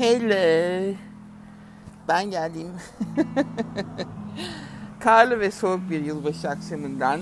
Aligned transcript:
Hello. 0.00 0.94
Ben 2.08 2.30
geldim. 2.30 2.66
Karlı 5.00 5.40
ve 5.40 5.50
soğuk 5.50 5.80
bir 5.90 6.04
yılbaşı 6.04 6.48
akşamından 6.48 7.20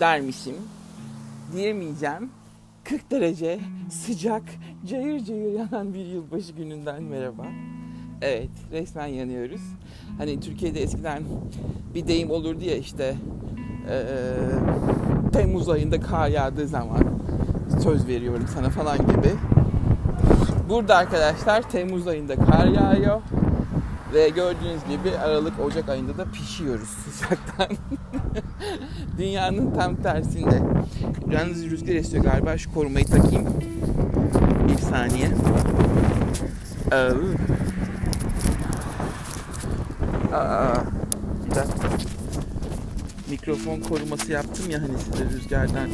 dermişim. 0.00 0.54
Diyemeyeceğim. 1.52 2.30
40 2.84 3.10
derece 3.10 3.60
sıcak, 3.90 4.42
cayır 4.86 5.24
cayır 5.24 5.52
yanan 5.52 5.94
bir 5.94 6.06
yılbaşı 6.06 6.52
gününden 6.52 7.02
merhaba. 7.02 7.46
Evet, 8.22 8.50
resmen 8.72 9.06
yanıyoruz. 9.06 9.62
Hani 10.18 10.40
Türkiye'de 10.40 10.82
eskiden 10.82 11.22
bir 11.94 12.06
deyim 12.06 12.30
olurdu 12.30 12.64
ya 12.64 12.76
işte 12.76 13.16
eee, 13.88 14.04
Temmuz 15.32 15.68
ayında 15.68 16.00
kar 16.00 16.28
yağdığı 16.28 16.68
zaman 16.68 17.04
söz 17.82 18.08
veriyorum 18.08 18.46
sana 18.54 18.70
falan 18.70 18.98
gibi. 18.98 19.30
Burada 20.68 20.96
arkadaşlar 20.96 21.70
Temmuz 21.70 22.08
ayında 22.08 22.36
kar 22.36 22.66
yağıyor. 22.66 23.20
Ve 24.14 24.28
gördüğünüz 24.28 24.84
gibi 24.88 25.18
Aralık 25.18 25.60
Ocak 25.60 25.88
ayında 25.88 26.18
da 26.18 26.24
pişiyoruz 26.24 26.88
sıcaktan. 27.12 27.68
Dünyanın 29.18 29.74
tam 29.74 29.96
tersinde. 29.96 30.62
Yalnız 31.30 31.64
rüzgar 31.64 31.94
esiyor 31.94 32.24
galiba. 32.24 32.58
Şu 32.58 32.74
korumayı 32.74 33.06
takayım. 33.06 33.46
Bir 34.68 34.78
saniye. 34.78 35.28
Aa. 36.92 37.12
Aa. 40.36 40.74
Mikrofon 43.30 43.80
koruması 43.80 44.32
yaptım 44.32 44.70
ya 44.70 44.82
hani 44.82 44.98
size 44.98 45.24
rüzgardan. 45.24 45.88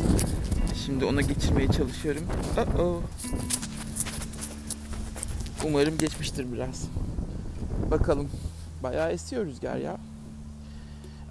Şimdi 0.87 1.05
ona 1.05 1.21
geçirmeye 1.21 1.69
çalışıyorum. 1.69 2.23
Uh-oh. 2.57 3.01
Umarım 5.67 5.99
geçmiştir 5.99 6.53
biraz. 6.53 6.89
Bakalım. 7.91 8.29
Bayağı 8.83 9.11
esiyor 9.11 9.47
rüzgar 9.47 9.77
ya. 9.77 9.97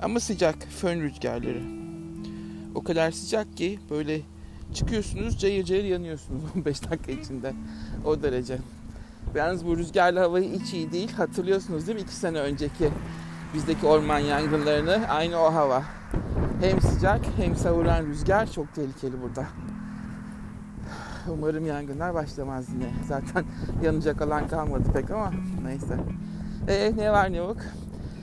Ama 0.02 0.20
sıcak. 0.20 0.56
Fön 0.82 1.02
rüzgarları. 1.02 1.62
O 2.76 2.84
kadar 2.84 3.12
sıcak 3.12 3.58
ki 3.58 3.80
böyle 3.90 4.22
çıkıyorsunuz 4.74 5.40
cayır 5.40 5.64
cayır 5.66 5.84
yanıyorsunuz 5.84 6.44
15 6.56 6.90
dakika 6.90 7.12
içinde. 7.12 7.54
O 8.06 8.22
derece. 8.24 8.58
Yalnız 9.36 9.66
bu 9.66 9.78
rüzgarlı 9.78 10.20
havayı 10.20 10.60
hiç 10.60 10.74
iyi 10.74 10.92
değil. 10.92 11.14
Hatırlıyorsunuz 11.14 11.88
değil 11.88 11.98
mi? 11.98 12.04
2 12.04 12.16
sene 12.16 12.40
önceki 12.40 12.90
bizdeki 13.54 13.86
orman 13.86 14.20
yangınlarını. 14.20 15.08
Aynı 15.10 15.38
o 15.38 15.54
hava. 15.54 15.84
Hem 16.62 16.82
sıcak 16.82 17.22
hem 17.38 17.56
savuran 17.56 18.06
rüzgar 18.06 18.52
çok 18.52 18.76
tehlikeli 18.76 19.22
burada. 19.22 19.48
Umarım 21.30 21.66
yangınlar 21.66 22.14
başlamaz 22.14 22.66
yine. 22.74 22.90
Zaten 23.08 23.46
yanacak 23.84 24.22
alan 24.22 24.48
kalmadı 24.48 24.84
pek 24.94 25.12
ama 25.12 25.32
neyse. 25.64 25.98
Ee, 26.68 26.94
ne 26.98 27.12
var 27.12 27.32
ne 27.32 27.38
yok. 27.38 27.58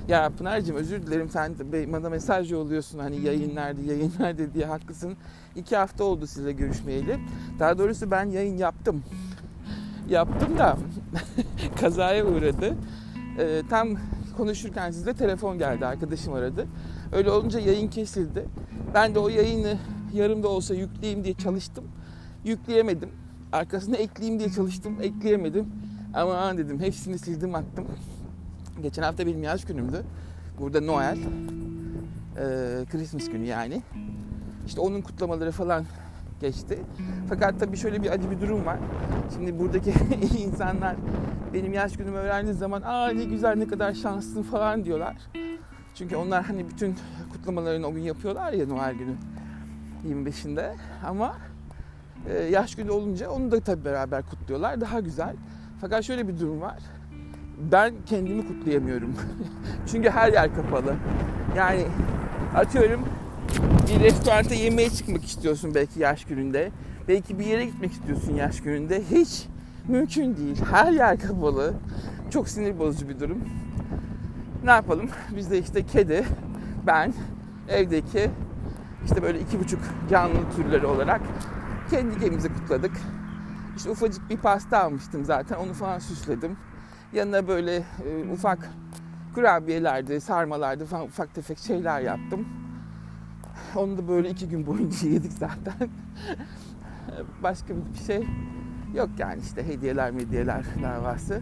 Ya 0.08 0.30
Pınar'cığım 0.38 0.76
özür 0.76 1.06
dilerim 1.06 1.30
sen 1.30 1.54
bana 1.92 2.08
mesaj 2.08 2.52
yolluyorsun 2.52 2.98
hani 2.98 3.20
yayın 3.20 3.54
nerede 3.54 3.82
yayın 3.82 4.12
nerede 4.18 4.54
diye 4.54 4.66
haklısın. 4.66 5.16
İki 5.56 5.76
hafta 5.76 6.04
oldu 6.04 6.26
sizinle 6.26 6.52
görüşmeyeli. 6.52 7.18
Daha 7.58 7.78
doğrusu 7.78 8.10
ben 8.10 8.24
yayın 8.24 8.56
yaptım. 8.56 9.02
Yaptım 10.08 10.58
da 10.58 10.76
kazaya 11.80 12.26
uğradı. 12.26 12.74
Ee, 13.38 13.62
tam 13.70 13.88
konuşurken 14.36 14.90
sizle 14.90 15.14
telefon 15.14 15.58
geldi 15.58 15.86
arkadaşım 15.86 16.32
aradı. 16.32 16.66
Öyle 17.12 17.30
olunca 17.30 17.60
yayın 17.60 17.88
kesildi. 17.88 18.46
Ben 18.94 19.14
de 19.14 19.18
o 19.18 19.28
yayını 19.28 19.78
yarımda 20.12 20.48
olsa 20.48 20.74
yükleyeyim 20.74 21.24
diye 21.24 21.34
çalıştım. 21.34 21.84
Yükleyemedim. 22.46 23.10
Arkasına 23.52 23.96
ekleyeyim 23.96 24.38
diye 24.38 24.50
çalıştım. 24.50 24.96
Ekleyemedim. 25.02 25.66
Ama 26.14 26.58
dedim 26.58 26.80
hepsini 26.80 27.18
sildim 27.18 27.54
attım. 27.54 27.86
Geçen 28.82 29.02
hafta 29.02 29.26
benim 29.26 29.42
yaş 29.42 29.64
günümdü. 29.64 30.04
Burada 30.60 30.80
Noel. 30.80 31.18
Ee, 31.18 32.84
Christmas 32.92 33.28
günü 33.28 33.46
yani. 33.46 33.82
İşte 34.66 34.80
onun 34.80 35.00
kutlamaları 35.00 35.50
falan 35.50 35.84
geçti. 36.40 36.78
Fakat 37.28 37.60
tabii 37.60 37.76
şöyle 37.76 38.02
bir 38.02 38.10
acı 38.10 38.30
bir 38.30 38.40
durum 38.40 38.66
var. 38.66 38.78
Şimdi 39.34 39.58
buradaki 39.58 39.94
insanlar 40.38 40.96
benim 41.54 41.72
yaş 41.72 41.96
günümü 41.96 42.16
öğrendiği 42.16 42.54
zaman 42.54 42.82
aa 42.82 43.08
ne 43.08 43.24
güzel 43.24 43.56
ne 43.56 43.66
kadar 43.66 43.94
şanslısın 43.94 44.42
falan 44.42 44.84
diyorlar. 44.84 45.16
Çünkü 45.94 46.16
onlar 46.16 46.44
hani 46.44 46.68
bütün 46.68 46.96
kutlamalarını 47.32 47.86
o 47.86 47.94
gün 47.94 48.02
yapıyorlar 48.02 48.52
ya 48.52 48.66
Noel 48.66 48.94
günü 48.94 49.14
25'inde. 50.08 50.74
Ama 51.06 51.36
e, 52.30 52.42
yaş 52.42 52.74
günü 52.74 52.90
olunca 52.90 53.30
onu 53.30 53.50
da 53.50 53.60
tabii 53.60 53.84
beraber 53.84 54.22
kutluyorlar. 54.22 54.80
Daha 54.80 55.00
güzel. 55.00 55.36
Fakat 55.80 56.04
şöyle 56.04 56.28
bir 56.28 56.40
durum 56.40 56.60
var. 56.60 56.78
Ben 57.72 57.94
kendimi 58.06 58.46
kutlayamıyorum. 58.46 59.14
Çünkü 59.92 60.10
her 60.10 60.32
yer 60.32 60.54
kapalı. 60.54 60.94
Yani 61.56 61.84
atıyorum 62.54 63.04
bir 63.88 64.00
restoranta 64.00 64.54
yemeğe 64.54 64.90
çıkmak 64.90 65.24
istiyorsun 65.24 65.74
belki 65.74 66.00
yaş 66.00 66.24
gününde. 66.24 66.70
Belki 67.08 67.38
bir 67.38 67.46
yere 67.46 67.64
gitmek 67.64 67.92
istiyorsun 67.92 68.34
yaş 68.34 68.60
gününde. 68.60 69.02
Hiç 69.10 69.46
mümkün 69.88 70.36
değil. 70.36 70.64
Her 70.70 70.92
yer 70.92 71.18
kapalı. 71.18 71.74
Çok 72.30 72.48
sinir 72.48 72.78
bozucu 72.78 73.08
bir 73.08 73.20
durum. 73.20 73.38
Ne 74.64 74.70
yapalım? 74.70 75.10
Biz 75.36 75.50
de 75.50 75.58
işte 75.58 75.86
kedi, 75.86 76.24
ben, 76.86 77.14
evdeki 77.68 78.30
işte 79.04 79.22
böyle 79.22 79.40
iki 79.40 79.60
buçuk 79.60 79.80
canlı 80.10 80.36
türleri 80.56 80.86
olarak 80.86 81.20
kendi 81.90 82.18
kendimize 82.20 82.48
kutladık. 82.48 82.92
İşte 83.76 83.90
ufacık 83.90 84.30
bir 84.30 84.36
pasta 84.36 84.82
almıştım 84.82 85.24
zaten. 85.24 85.56
Onu 85.56 85.72
falan 85.72 85.98
süsledim. 85.98 86.56
Yanına 87.12 87.48
böyle 87.48 87.76
e, 87.76 88.32
ufak 88.32 88.70
kurabiyelerdi, 89.34 90.20
sarmalardı 90.20 90.84
falan 90.84 91.04
ufak 91.04 91.34
tefek 91.34 91.58
şeyler 91.58 92.00
yaptım. 92.00 92.48
Onu 93.76 93.98
da 93.98 94.08
böyle 94.08 94.30
iki 94.30 94.48
gün 94.48 94.66
boyunca 94.66 95.08
yedik 95.08 95.32
zaten. 95.32 95.90
Başka 97.42 97.74
bir 97.76 98.04
şey 98.06 98.26
yok 98.94 99.10
yani 99.18 99.42
işte 99.42 99.66
hediyeler 99.66 100.12
hediyeler 100.12 100.64
davası. 100.82 101.40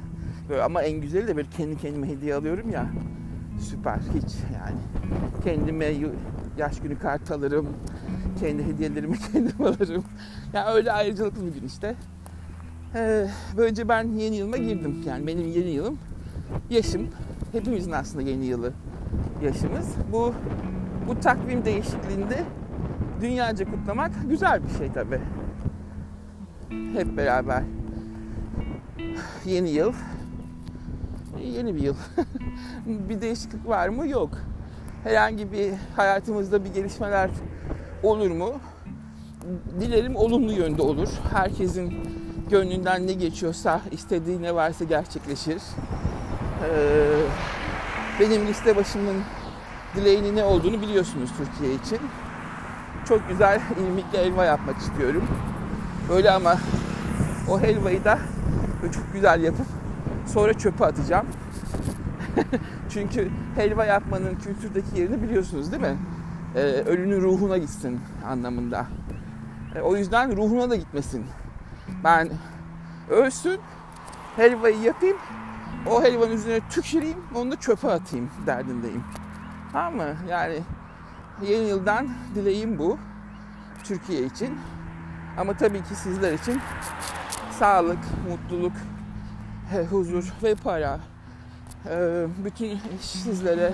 Böyle 0.48 0.62
ama 0.62 0.82
en 0.82 1.00
güzeli 1.00 1.28
de 1.28 1.36
böyle 1.36 1.48
kendi 1.50 1.78
kendime 1.78 2.08
hediye 2.08 2.34
alıyorum 2.34 2.70
ya. 2.70 2.86
Süper 3.60 3.98
hiç 3.98 4.34
yani. 4.54 4.80
Kendime 5.44 5.94
yaş 6.58 6.80
günü 6.80 6.98
kart 6.98 7.30
alırım. 7.30 7.68
Kendi 8.40 8.64
hediyelerimi 8.64 9.18
kendim 9.32 9.66
alırım. 9.66 10.04
Yani 10.52 10.70
öyle 10.70 10.92
ayrıcalıklı 10.92 11.46
bir 11.46 11.60
gün 11.60 11.66
işte. 11.66 11.94
Ee, 12.94 13.26
böylece 13.56 13.88
ben 13.88 14.04
yeni 14.04 14.36
yılıma 14.36 14.56
girdim. 14.56 15.02
Yani 15.06 15.26
benim 15.26 15.46
yeni 15.46 15.70
yılım 15.70 15.98
yaşım. 16.70 17.08
Hepimizin 17.52 17.92
aslında 17.92 18.30
yeni 18.30 18.44
yılı 18.44 18.72
yaşımız. 19.42 19.94
Bu 20.12 20.34
bu 21.08 21.20
takvim 21.20 21.64
değişikliğinde 21.64 22.44
dünyaca 23.20 23.70
kutlamak 23.70 24.10
güzel 24.28 24.64
bir 24.64 24.78
şey 24.78 24.92
tabi. 24.92 25.20
Hep 26.70 27.16
beraber. 27.16 27.62
Yeni 29.44 29.70
yıl. 29.70 29.92
Yeni 31.44 31.74
bir 31.74 31.82
yıl. 31.82 31.96
bir 32.86 33.20
değişiklik 33.20 33.68
var 33.68 33.88
mı? 33.88 34.08
Yok. 34.08 34.30
Herhangi 35.04 35.52
bir 35.52 35.72
hayatımızda 35.96 36.64
bir 36.64 36.74
gelişmeler 36.74 37.30
olur 38.04 38.30
mu? 38.30 38.52
Dilerim 39.80 40.16
olumlu 40.16 40.52
yönde 40.52 40.82
olur. 40.82 41.08
Herkesin 41.32 41.94
gönlünden 42.50 43.06
ne 43.06 43.12
geçiyorsa, 43.12 43.80
istediği 43.90 44.42
ne 44.42 44.54
varsa 44.54 44.84
gerçekleşir. 44.84 45.62
Ee, 46.62 47.16
benim 48.20 48.46
liste 48.46 48.76
başımın 48.76 49.16
dileğinin 49.96 50.36
ne 50.36 50.44
olduğunu 50.44 50.82
biliyorsunuz 50.82 51.30
Türkiye 51.36 51.74
için. 51.74 51.98
Çok 53.08 53.28
güzel 53.28 53.60
irmikli 53.86 54.18
helva 54.18 54.44
yapmak 54.44 54.78
istiyorum. 54.78 55.28
Böyle 56.08 56.30
ama 56.30 56.56
o 57.50 57.60
helvayı 57.60 58.04
da 58.04 58.18
çok 58.94 59.12
güzel 59.12 59.42
yapıp 59.42 59.66
sonra 60.26 60.54
çöpe 60.54 60.84
atacağım. 60.84 61.26
Çünkü 62.90 63.30
helva 63.56 63.84
yapmanın 63.84 64.34
kültürdeki 64.34 65.00
yerini 65.00 65.22
biliyorsunuz 65.22 65.72
değil 65.72 65.82
mi? 65.82 65.96
Ee, 66.54 66.60
ölünün 66.60 67.20
ruhuna 67.20 67.58
gitsin 67.58 68.00
anlamında. 68.26 68.86
Ee, 69.74 69.80
o 69.80 69.96
yüzden 69.96 70.36
ruhuna 70.36 70.70
da 70.70 70.76
gitmesin. 70.76 71.26
Ben 72.04 72.30
ölsün, 73.10 73.60
helvayı 74.36 74.80
yapayım, 74.80 75.16
o 75.90 76.02
helvanın 76.02 76.32
üzerine 76.32 76.68
tüküreyim, 76.70 77.18
onu 77.34 77.50
da 77.50 77.56
çöpe 77.56 77.90
atayım 77.90 78.30
derdindeyim. 78.46 79.04
Tamam 79.72 79.96
mı? 79.96 80.16
Yani 80.28 80.60
yeni 81.42 81.68
yıldan 81.68 82.08
dileğim 82.34 82.78
bu. 82.78 82.98
Türkiye 83.84 84.22
için. 84.22 84.58
Ama 85.38 85.56
tabii 85.56 85.82
ki 85.82 85.94
sizler 85.94 86.32
için 86.32 86.60
sağlık, 87.50 87.98
mutluluk, 88.28 88.72
huzur 89.90 90.32
ve 90.42 90.54
para. 90.54 91.00
Bütün 92.44 92.78
sizlere 93.00 93.72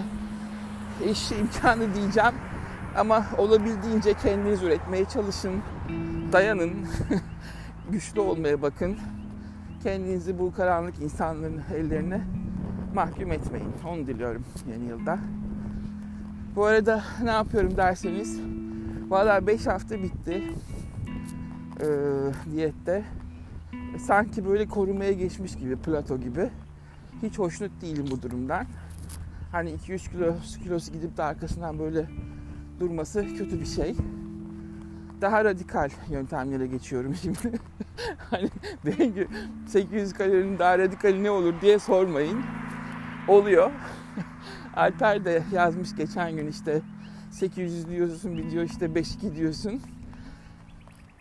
iş 1.11 1.33
imkanı 1.33 1.95
diyeceğim. 1.95 2.35
Ama 2.97 3.27
olabildiğince 3.39 4.15
kendiniz 4.15 4.63
üretmeye 4.63 5.05
çalışın. 5.05 5.63
Dayanın. 6.33 6.73
Güçlü 7.91 8.21
olmaya 8.21 8.63
bakın. 8.63 8.97
kendinizi 9.83 10.39
bu 10.39 10.55
karanlık 10.55 10.99
insanların 11.03 11.61
ellerine 11.75 12.21
mahkum 12.95 13.33
etmeyin. 13.33 13.73
Onu 13.89 14.07
diliyorum 14.07 14.45
yeni 14.73 14.85
yılda. 14.85 15.19
Bu 16.57 16.65
arada 16.65 17.05
ne 17.23 17.31
yapıyorum 17.31 17.77
derseniz 17.77 18.41
valla 19.09 19.47
5 19.47 19.67
hafta 19.67 20.03
bitti 20.03 20.43
ee, 21.81 21.87
diyette. 22.53 23.05
Sanki 23.99 24.47
böyle 24.47 24.67
korumaya 24.69 25.13
geçmiş 25.13 25.57
gibi, 25.57 25.77
plato 25.77 26.21
gibi. 26.21 26.51
Hiç 27.23 27.39
hoşnut 27.39 27.83
değilim 27.83 28.07
bu 28.11 28.23
durumdan. 28.23 28.67
Hani 29.53 29.71
2-3 29.71 30.11
kilo 30.11 30.35
kilosu 30.63 30.93
gidip 30.93 31.17
de 31.17 31.23
arkasından 31.23 31.79
böyle 31.79 32.07
durması 32.81 33.27
kötü 33.39 33.61
bir 33.61 33.67
şey. 33.67 33.97
Daha 35.21 35.45
radikal 35.45 35.91
yöntemlere 36.11 36.67
geçiyorum 36.67 37.15
şimdi. 37.15 37.39
hani 38.31 38.49
belki 38.87 39.29
800 39.67 40.13
kalorinin 40.13 40.59
daha 40.59 40.79
radikali 40.79 41.23
ne 41.23 41.31
olur 41.31 41.55
diye 41.61 41.79
sormayın. 41.79 42.41
Oluyor. 43.29 43.71
Alper 44.77 45.25
de 45.25 45.43
yazmış 45.53 45.97
geçen 45.97 46.37
gün 46.37 46.47
işte 46.47 46.81
800 47.31 47.89
diyorsun 47.89 48.39
bir 48.39 48.51
diyor 48.51 48.65
işte 48.65 48.87
5-2 48.87 49.37
diyorsun. 49.37 49.81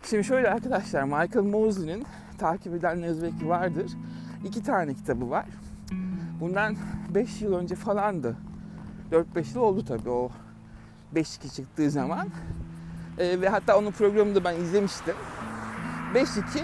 Şimdi 0.04 0.24
şöyle 0.24 0.50
arkadaşlar 0.50 1.04
Michael 1.04 1.46
Mosley'nin 1.46 2.06
takip 2.38 2.74
edenleriniz 2.74 3.22
belki 3.22 3.50
vardır. 3.50 3.92
İki 4.46 4.64
tane 4.64 4.94
kitabı 4.94 5.30
var. 5.30 5.46
Bundan 6.40 6.76
5 7.16 7.42
yıl 7.42 7.54
önce 7.54 7.76
falandı. 7.76 8.38
4-5 9.12 9.56
yıl 9.56 9.62
oldu 9.62 9.86
tabii 9.86 10.10
o 10.10 10.32
5-2 11.16 11.56
çıktığı 11.56 11.92
zaman. 11.92 12.28
Ee, 13.18 13.42
ve 13.42 13.50
hatta 13.50 13.78
onun 13.78 13.92
programını 13.92 14.36
da 14.36 14.44
ben 14.44 14.56
izlemiştim. 14.56 15.16
5-2 16.14 16.64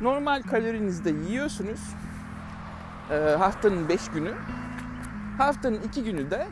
normal 0.00 0.42
kalorinizde 0.42 1.10
yiyorsunuz. 1.10 1.80
Ee, 3.10 3.14
haftanın 3.38 3.88
5 3.88 4.08
günü. 4.08 4.34
Haftanın 5.38 5.80
2 5.82 6.04
günü 6.04 6.30
de 6.30 6.46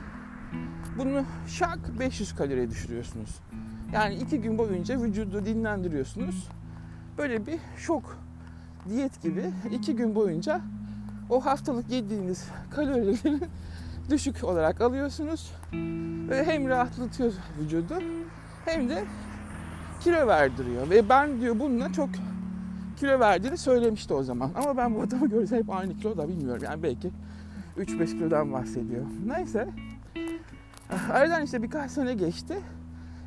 bunu 0.98 1.24
şak 1.46 1.78
500 1.98 2.34
kaloriye 2.34 2.70
düşürüyorsunuz. 2.70 3.30
Yani 3.92 4.14
2 4.14 4.40
gün 4.40 4.58
boyunca 4.58 5.02
vücudu 5.02 5.46
dinlendiriyorsunuz. 5.46 6.48
Böyle 7.18 7.46
bir 7.46 7.58
şok 7.76 8.18
diyet 8.88 9.22
gibi 9.22 9.50
2 9.70 9.96
gün 9.96 10.14
boyunca 10.14 10.60
o 11.30 11.44
haftalık 11.44 11.90
yediğiniz 11.90 12.44
kalorileri 12.70 13.40
düşük 14.10 14.44
olarak 14.44 14.80
alıyorsunuz. 14.80 15.52
Ve 16.28 16.44
hem 16.44 16.68
rahatlatıyor 16.68 17.32
vücudu 17.60 17.94
hem 18.64 18.88
de 18.88 19.04
kilo 20.00 20.26
verdiriyor. 20.26 20.90
Ve 20.90 21.08
ben 21.08 21.40
diyor 21.40 21.58
bununla 21.60 21.92
çok 21.92 22.08
kilo 22.96 23.20
verdiğini 23.20 23.58
söylemişti 23.58 24.14
o 24.14 24.22
zaman. 24.22 24.50
Ama 24.54 24.76
ben 24.76 24.94
bu 24.94 25.02
adamı 25.02 25.28
görse 25.28 25.56
hep 25.56 25.70
aynı 25.70 25.96
kilo 25.96 26.16
da 26.16 26.28
bilmiyorum. 26.28 26.62
Yani 26.64 26.82
belki 26.82 27.10
3-5 27.78 28.06
kilodan 28.06 28.52
bahsediyor. 28.52 29.04
Neyse. 29.26 29.68
Aradan 31.12 31.42
işte 31.42 31.62
birkaç 31.62 31.90
sene 31.90 32.14
geçti. 32.14 32.58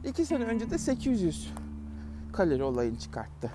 2 0.05 0.25
sene 0.25 0.43
önce 0.43 0.69
de 0.69 0.77
800 0.77 1.53
kalori 2.33 2.63
olayını 2.63 2.97
çıkarttı. 2.97 3.51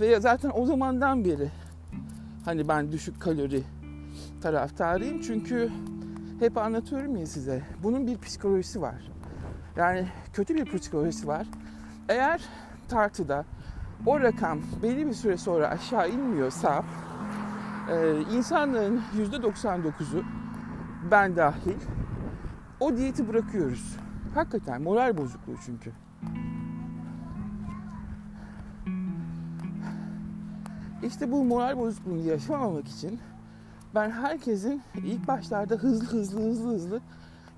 Ve 0.00 0.20
zaten 0.20 0.50
o 0.54 0.66
zamandan 0.66 1.24
beri 1.24 1.50
hani 2.44 2.68
ben 2.68 2.92
düşük 2.92 3.20
kalori 3.20 3.62
taraftarıyım. 4.40 5.20
Çünkü 5.20 5.70
hep 6.40 6.58
anlatıyorum 6.58 7.16
ya 7.16 7.26
size. 7.26 7.62
Bunun 7.82 8.06
bir 8.06 8.18
psikolojisi 8.18 8.80
var. 8.80 9.10
Yani 9.76 10.08
kötü 10.32 10.54
bir 10.54 10.78
psikolojisi 10.78 11.26
var. 11.26 11.46
Eğer 12.08 12.40
tartıda 12.88 13.44
o 14.06 14.20
rakam 14.20 14.58
belli 14.82 15.06
bir 15.06 15.12
süre 15.12 15.36
sonra 15.36 15.68
aşağı 15.68 16.10
inmiyorsa 16.10 16.84
e, 17.90 18.20
insanların 18.20 19.02
%99'u 19.16 20.22
ben 21.10 21.36
dahil 21.36 21.76
o 22.80 22.96
diyeti 22.96 23.28
bırakıyoruz. 23.28 23.96
Hakikaten 24.34 24.82
moral 24.82 25.16
bozukluğu 25.16 25.56
çünkü. 25.66 25.92
İşte 31.02 31.32
bu 31.32 31.44
moral 31.44 31.78
bozukluğunu 31.78 32.22
yaşamamak 32.22 32.88
için 32.88 33.20
ben 33.94 34.10
herkesin 34.10 34.82
ilk 35.04 35.28
başlarda 35.28 35.74
hızlı 35.74 36.06
hızlı 36.06 36.40
hızlı 36.40 36.74
hızlı 36.74 37.00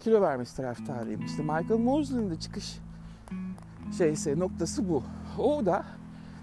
kilo 0.01 0.21
vermesi 0.21 0.57
taraftarıyım. 0.57 1.25
İşte 1.25 1.43
Michael 1.43 1.81
Mosley'nin 1.81 2.31
de 2.31 2.41
çıkış 2.41 2.79
şeyse 3.99 4.39
noktası 4.39 4.89
bu. 4.89 5.03
O 5.39 5.67
da 5.67 5.85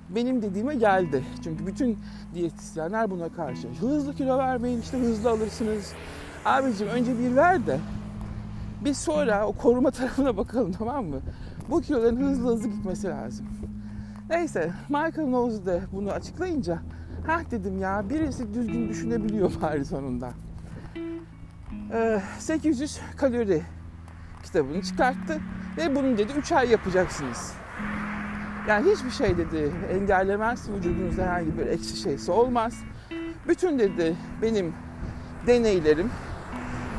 benim 0.10 0.42
dediğime 0.42 0.76
geldi. 0.76 1.24
Çünkü 1.44 1.68
bütün 1.68 2.00
diyetisyenler 2.34 3.12
buna 3.12 3.30
karşı. 3.30 3.68
Hızlı 3.68 4.16
kilo 4.16 4.38
vermeyin 4.38 4.82
işte 4.82 4.98
hızlı 4.98 5.30
alırsınız. 5.30 5.94
Abicim 6.46 6.88
önce 6.88 7.20
bir 7.20 7.36
ver 7.36 7.68
de 7.68 7.80
biz 8.86 8.98
sonra 8.98 9.48
o 9.48 9.54
koruma 9.54 9.92
tarafına 9.98 10.38
bakalım 10.38 10.72
tamam 10.72 11.06
mı? 11.06 11.20
Bu 11.70 11.82
kiloların 11.82 12.18
hızlı 12.18 12.54
hızlı 12.54 12.70
gitmesi 12.70 13.08
lazım. 13.08 13.46
Neyse 14.30 14.72
Michael 14.90 15.12
Knowles 15.12 15.66
de 15.66 15.82
bunu 15.92 16.12
açıklayınca 16.12 16.80
ha 17.26 17.42
dedim 17.52 17.80
ya 17.80 18.10
birisi 18.10 18.54
düzgün 18.54 18.90
düşünebiliyor 18.90 19.52
bari 19.62 19.86
sonunda. 19.86 20.34
Ee, 21.94 22.22
800 22.40 23.00
kalori 23.18 23.62
kitabını 24.44 24.82
çıkarttı 24.82 25.42
ve 25.78 25.96
bunu 25.96 26.18
dedi 26.18 26.34
3 26.38 26.52
ay 26.52 26.70
yapacaksınız. 26.70 27.54
Yani 28.68 28.92
hiçbir 28.92 29.12
şey 29.12 29.38
dedi 29.38 29.72
engellemez 29.92 30.70
vücudunuzda 30.70 31.24
herhangi 31.24 31.58
bir 31.58 31.68
eksi 31.68 31.98
şeysi 31.98 32.32
olmaz. 32.32 32.74
Bütün 33.48 33.80
dedi 33.80 34.16
benim 34.42 34.74
deneylerim 35.48 36.12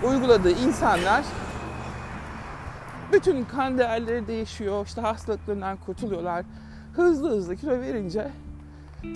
uyguladığı 0.05 0.51
insanlar 0.51 1.25
bütün 3.13 3.45
kan 3.45 3.79
değerleri 3.79 4.27
değişiyor. 4.27 4.87
işte 4.87 5.01
hastalıklarından 5.01 5.77
kurtuluyorlar. 5.77 6.45
Hızlı 6.93 7.31
hızlı 7.31 7.57
kilo 7.57 7.81
verince 7.81 8.31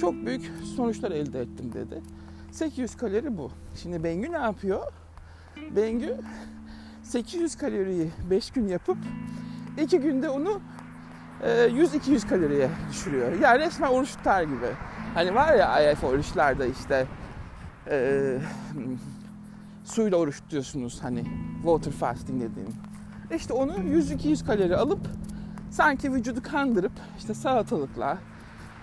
çok 0.00 0.14
büyük 0.14 0.50
sonuçlar 0.76 1.11
elde 1.11 1.40
ettim 1.40 1.73
dedi. 1.73 2.02
800 2.50 2.96
kalori 2.96 3.38
bu. 3.38 3.50
Şimdi 3.82 4.05
Bengü 4.05 4.32
ne 4.32 4.38
yapıyor? 4.38 4.82
Bengü 5.76 6.17
800 7.02 7.56
kaloriyi 7.56 8.11
5 8.31 8.50
gün 8.50 8.69
yapıp 8.69 8.99
2 9.82 9.99
günde 9.99 10.29
onu 10.31 10.60
100-200 11.43 12.29
kaloriye 12.29 12.69
düşürüyor. 12.91 13.41
Yani 13.41 13.58
resmen 13.58 13.89
oruç 13.89 14.17
tutar 14.17 14.43
gibi. 14.43 14.67
Hani 15.15 15.34
var 15.34 15.55
ya 15.55 15.93
IF 15.93 16.05
oruçlarda 16.05 16.67
işte 16.67 17.06
e, 17.91 18.39
suyla 19.84 20.19
oruç 20.19 20.41
tutuyorsunuz 20.41 21.03
hani 21.03 21.24
water 21.62 21.93
fasting 21.93 22.43
dediğim. 22.43 22.74
İşte 23.36 23.53
onu 23.53 23.72
100-200 23.72 24.46
kalori 24.46 24.77
alıp 24.77 25.01
sanki 25.70 26.12
vücudu 26.12 26.43
kandırıp 26.43 26.93
işte 27.19 27.34
salatalıkla 27.34 28.19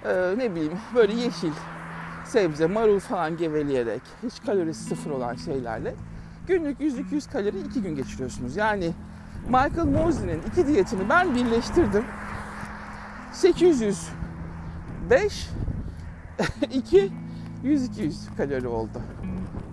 e, 0.05 0.37
ne 0.37 0.51
bileyim 0.51 0.73
böyle 0.95 1.13
yeşil 1.13 1.51
sebze, 2.25 2.67
marul 2.67 2.99
falan 2.99 3.37
geveleyerek 3.37 4.01
hiç 4.23 4.45
kalorisi 4.45 4.83
sıfır 4.83 5.11
olan 5.11 5.35
şeylerle 5.35 5.95
günlük 6.47 6.79
100-200 6.79 7.31
kalori 7.31 7.59
2 7.59 7.81
gün 7.81 7.95
geçiriyorsunuz. 7.95 8.55
Yani 8.55 8.91
Michael 9.45 9.85
Mosley'nin 9.85 10.41
iki 10.51 10.67
diyetini 10.67 11.09
ben 11.09 11.35
birleştirdim. 11.35 12.03
805 13.31 14.09
2 16.73 17.11
100-200 17.63 18.35
kalori 18.37 18.67
oldu. 18.67 19.01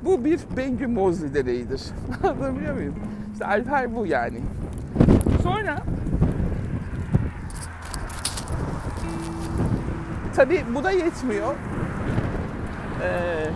Bu 0.04 0.24
bir 0.24 0.40
Bengü 0.56 0.86
Mosley 0.86 1.34
deneyidir. 1.34 1.82
Anlatabiliyor 2.22 2.74
muyum? 2.74 2.94
İşte 3.32 3.46
Alper 3.46 3.96
bu 3.96 4.06
yani. 4.06 4.40
Sonra 5.42 5.82
tabi 10.36 10.64
bu 10.74 10.84
da 10.84 10.90
yetmiyor. 10.90 11.54
Ee, 13.02 13.46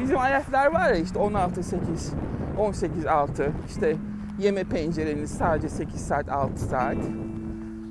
bizim 0.00 0.18
ayaklar 0.18 0.66
var 0.66 0.88
ya 0.88 0.96
işte 0.96 1.18
16 1.18 1.62
8 1.62 2.12
18 2.58 3.06
6 3.06 3.52
işte 3.68 3.96
yeme 4.38 4.64
pencereniz 4.64 5.30
sadece 5.30 5.68
8 5.68 6.06
saat 6.06 6.28
6 6.28 6.60
saat. 6.60 6.96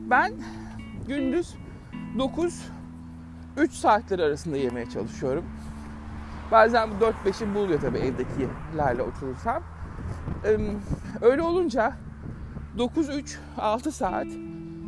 Ben 0.09 0.33
gündüz 1.07 1.55
9 2.19 2.61
3 3.57 3.71
saatler 3.71 4.19
arasında 4.19 4.57
yemeye 4.57 4.89
çalışıyorum. 4.89 5.45
Bazen 6.51 6.89
bu 6.91 7.03
4-5'i 7.29 7.55
buluyor 7.55 7.81
tabii 7.81 7.97
evdekilerle 7.97 9.01
oturursam. 9.01 9.63
Öyle 11.21 11.41
olunca 11.41 11.93
9-3-6 12.77 13.91
saat 13.91 14.27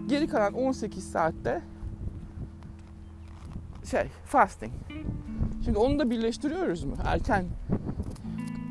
geri 0.08 0.28
kalan 0.28 0.54
18 0.54 1.12
saatte 1.12 1.62
şey 3.90 4.08
fasting. 4.26 4.74
Şimdi 5.66 5.78
onu 5.78 6.00
da 6.00 6.10
birleştiriyoruz 6.10 6.84
mu? 6.84 6.96
Erken 7.06 7.46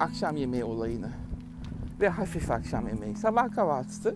akşam 0.00 0.36
yemeği 0.36 0.64
olayını 0.64 1.10
ve 2.00 2.08
hafif 2.08 2.50
akşam 2.50 2.88
yemeği. 2.88 3.16
Sabah 3.16 3.54
kahvaltısı. 3.54 4.14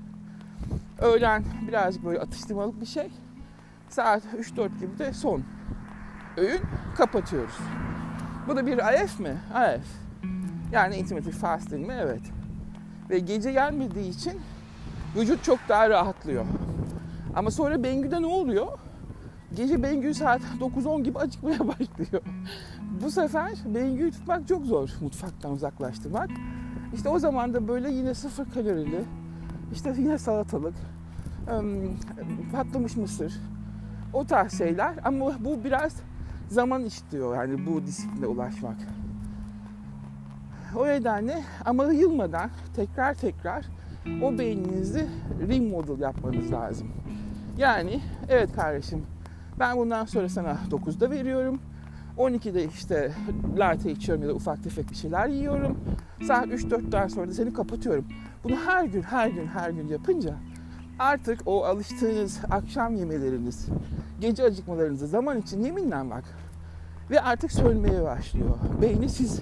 Öğlen 0.98 1.44
birazcık 1.68 2.04
böyle 2.04 2.20
atıştırmalık 2.20 2.80
bir 2.80 2.86
şey. 2.86 3.10
Saat 3.88 4.22
3-4 4.24 4.78
gibi 4.80 4.98
de 4.98 5.12
son 5.12 5.42
öğün 6.36 6.60
kapatıyoruz. 6.96 7.58
Bu 8.48 8.56
da 8.56 8.66
bir 8.66 9.04
IF 9.04 9.20
mi? 9.20 9.36
IF. 9.76 9.86
Yani 10.72 10.96
intermittent 10.96 11.34
fasting 11.34 11.86
mi? 11.86 11.94
Evet. 12.00 12.22
Ve 13.10 13.18
gece 13.18 13.52
gelmediği 13.52 14.10
için 14.10 14.40
vücut 15.16 15.44
çok 15.44 15.58
daha 15.68 15.90
rahatlıyor. 15.90 16.44
Ama 17.34 17.50
sonra 17.50 17.82
Bengü'de 17.82 18.22
ne 18.22 18.26
oluyor? 18.26 18.78
Gece 19.56 19.82
Bengü 19.82 20.14
saat 20.14 20.40
9-10 20.60 21.02
gibi 21.02 21.18
acıkmaya 21.18 21.58
başlıyor. 21.58 22.22
Bu 23.02 23.10
sefer 23.10 23.50
Bengü'yü 23.74 24.10
tutmak 24.10 24.48
çok 24.48 24.66
zor 24.66 24.90
mutfaktan 25.00 25.52
uzaklaştırmak. 25.52 26.30
İşte 26.94 27.08
o 27.08 27.18
zaman 27.18 27.54
da 27.54 27.68
böyle 27.68 27.90
yine 27.90 28.14
sıfır 28.14 28.50
kalorili, 28.50 29.04
işte 29.72 29.94
yine 29.98 30.18
salatalık, 30.18 30.74
patlamış 32.52 32.96
mısır, 32.96 33.32
o 34.12 34.24
tarz 34.24 34.58
şeyler. 34.58 34.94
Ama 35.04 35.44
bu 35.44 35.64
biraz 35.64 35.96
zaman 36.48 36.84
istiyor 36.84 37.36
yani 37.36 37.66
bu 37.66 37.86
disipline 37.86 38.26
ulaşmak. 38.26 38.76
O 40.76 40.86
nedenle 40.86 41.42
ama 41.64 41.84
yılmadan 41.84 42.50
tekrar 42.76 43.14
tekrar 43.14 43.66
o 44.22 44.38
beyninizi 44.38 45.08
remodel 45.48 46.00
yapmanız 46.00 46.52
lazım. 46.52 46.88
Yani 47.58 48.00
evet 48.28 48.52
kardeşim 48.56 49.06
ben 49.58 49.76
bundan 49.76 50.04
sonra 50.04 50.28
sana 50.28 50.56
9'da 50.70 51.10
veriyorum. 51.10 51.60
12'de 52.18 52.64
işte 52.64 53.12
latte 53.58 53.90
içiyorum 53.90 54.22
ya 54.22 54.28
da 54.28 54.34
ufak 54.34 54.64
tefek 54.64 54.90
bir 54.90 54.96
şeyler 54.96 55.28
yiyorum. 55.28 55.78
Saat 56.26 56.46
3-4'ten 56.46 57.08
sonra 57.08 57.28
da 57.28 57.32
seni 57.34 57.52
kapatıyorum. 57.52 58.04
Bunu 58.44 58.56
her 58.56 58.84
gün, 58.84 59.02
her 59.02 59.28
gün, 59.28 59.46
her 59.46 59.70
gün 59.70 59.88
yapınca 59.88 60.34
artık 60.98 61.40
o 61.46 61.64
alıştığınız 61.64 62.40
akşam 62.50 62.96
yemeleriniz, 62.96 63.66
gece 64.20 64.44
acıkmalarınızı 64.44 65.06
zaman 65.06 65.38
için 65.40 65.64
yeminle 65.64 66.10
bak. 66.10 66.24
Ve 67.10 67.20
artık 67.20 67.52
sönmeye 67.52 68.02
başlıyor. 68.02 68.56
Beyni 68.82 69.08
siz 69.08 69.40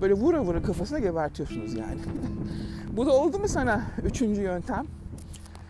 böyle 0.00 0.14
vura 0.14 0.40
vura 0.40 0.62
kafasına 0.62 0.98
gebertiyorsunuz 0.98 1.74
yani. 1.74 1.98
Bu 2.96 3.06
da 3.06 3.12
oldu 3.12 3.38
mu 3.38 3.48
sana 3.48 3.82
üçüncü 4.04 4.40
yöntem? 4.40 4.86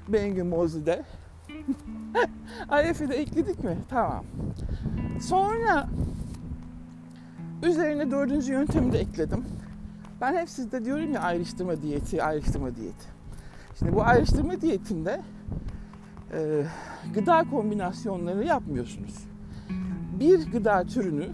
Bengü 0.09 0.43
Mozi'de. 0.43 1.03
IF'i 2.91 3.09
de 3.09 3.15
ekledik 3.15 3.65
mi? 3.65 3.79
Tamam. 3.89 4.25
Sonra 5.21 5.89
üzerine 7.63 8.11
dördüncü 8.11 8.53
yöntemi 8.53 8.93
de 8.93 8.99
ekledim. 8.99 9.45
Ben 10.21 10.37
hep 10.37 10.51
sizde 10.51 10.85
diyorum 10.85 11.13
ya 11.13 11.21
ayrıştırma 11.21 11.83
diyeti, 11.83 12.23
ayrıştırma 12.23 12.77
diyeti. 12.77 13.07
Şimdi 13.79 13.93
bu 13.93 14.03
ayrıştırma 14.03 14.61
diyetinde 14.61 15.21
e, 16.33 16.65
gıda 17.15 17.45
kombinasyonları 17.51 18.45
yapmıyorsunuz. 18.45 19.15
Bir 20.21 20.53
gıda 20.53 20.85
türünü 20.87 21.29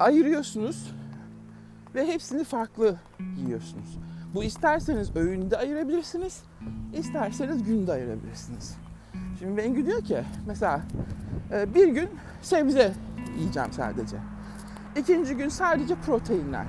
ayırıyorsunuz 0.00 0.92
ve 1.94 2.06
hepsini 2.06 2.44
farklı 2.44 2.96
yiyorsunuz. 3.46 3.98
Bu 4.34 4.44
isterseniz 4.44 5.16
öğünde 5.16 5.56
ayırabilirsiniz, 5.56 6.42
isterseniz 6.94 7.62
günde 7.62 7.92
ayırabilirsiniz. 7.92 8.76
Şimdi 9.38 9.56
Bengü 9.56 9.86
diyor 9.86 10.02
ki 10.02 10.24
mesela 10.46 10.80
e, 11.52 11.74
bir 11.74 11.88
gün 11.88 12.08
sebze 12.42 12.92
yiyeceğim 13.38 13.72
sadece. 13.72 14.16
İkinci 14.96 15.36
gün 15.36 15.48
sadece 15.48 15.94
proteinler. 15.94 16.66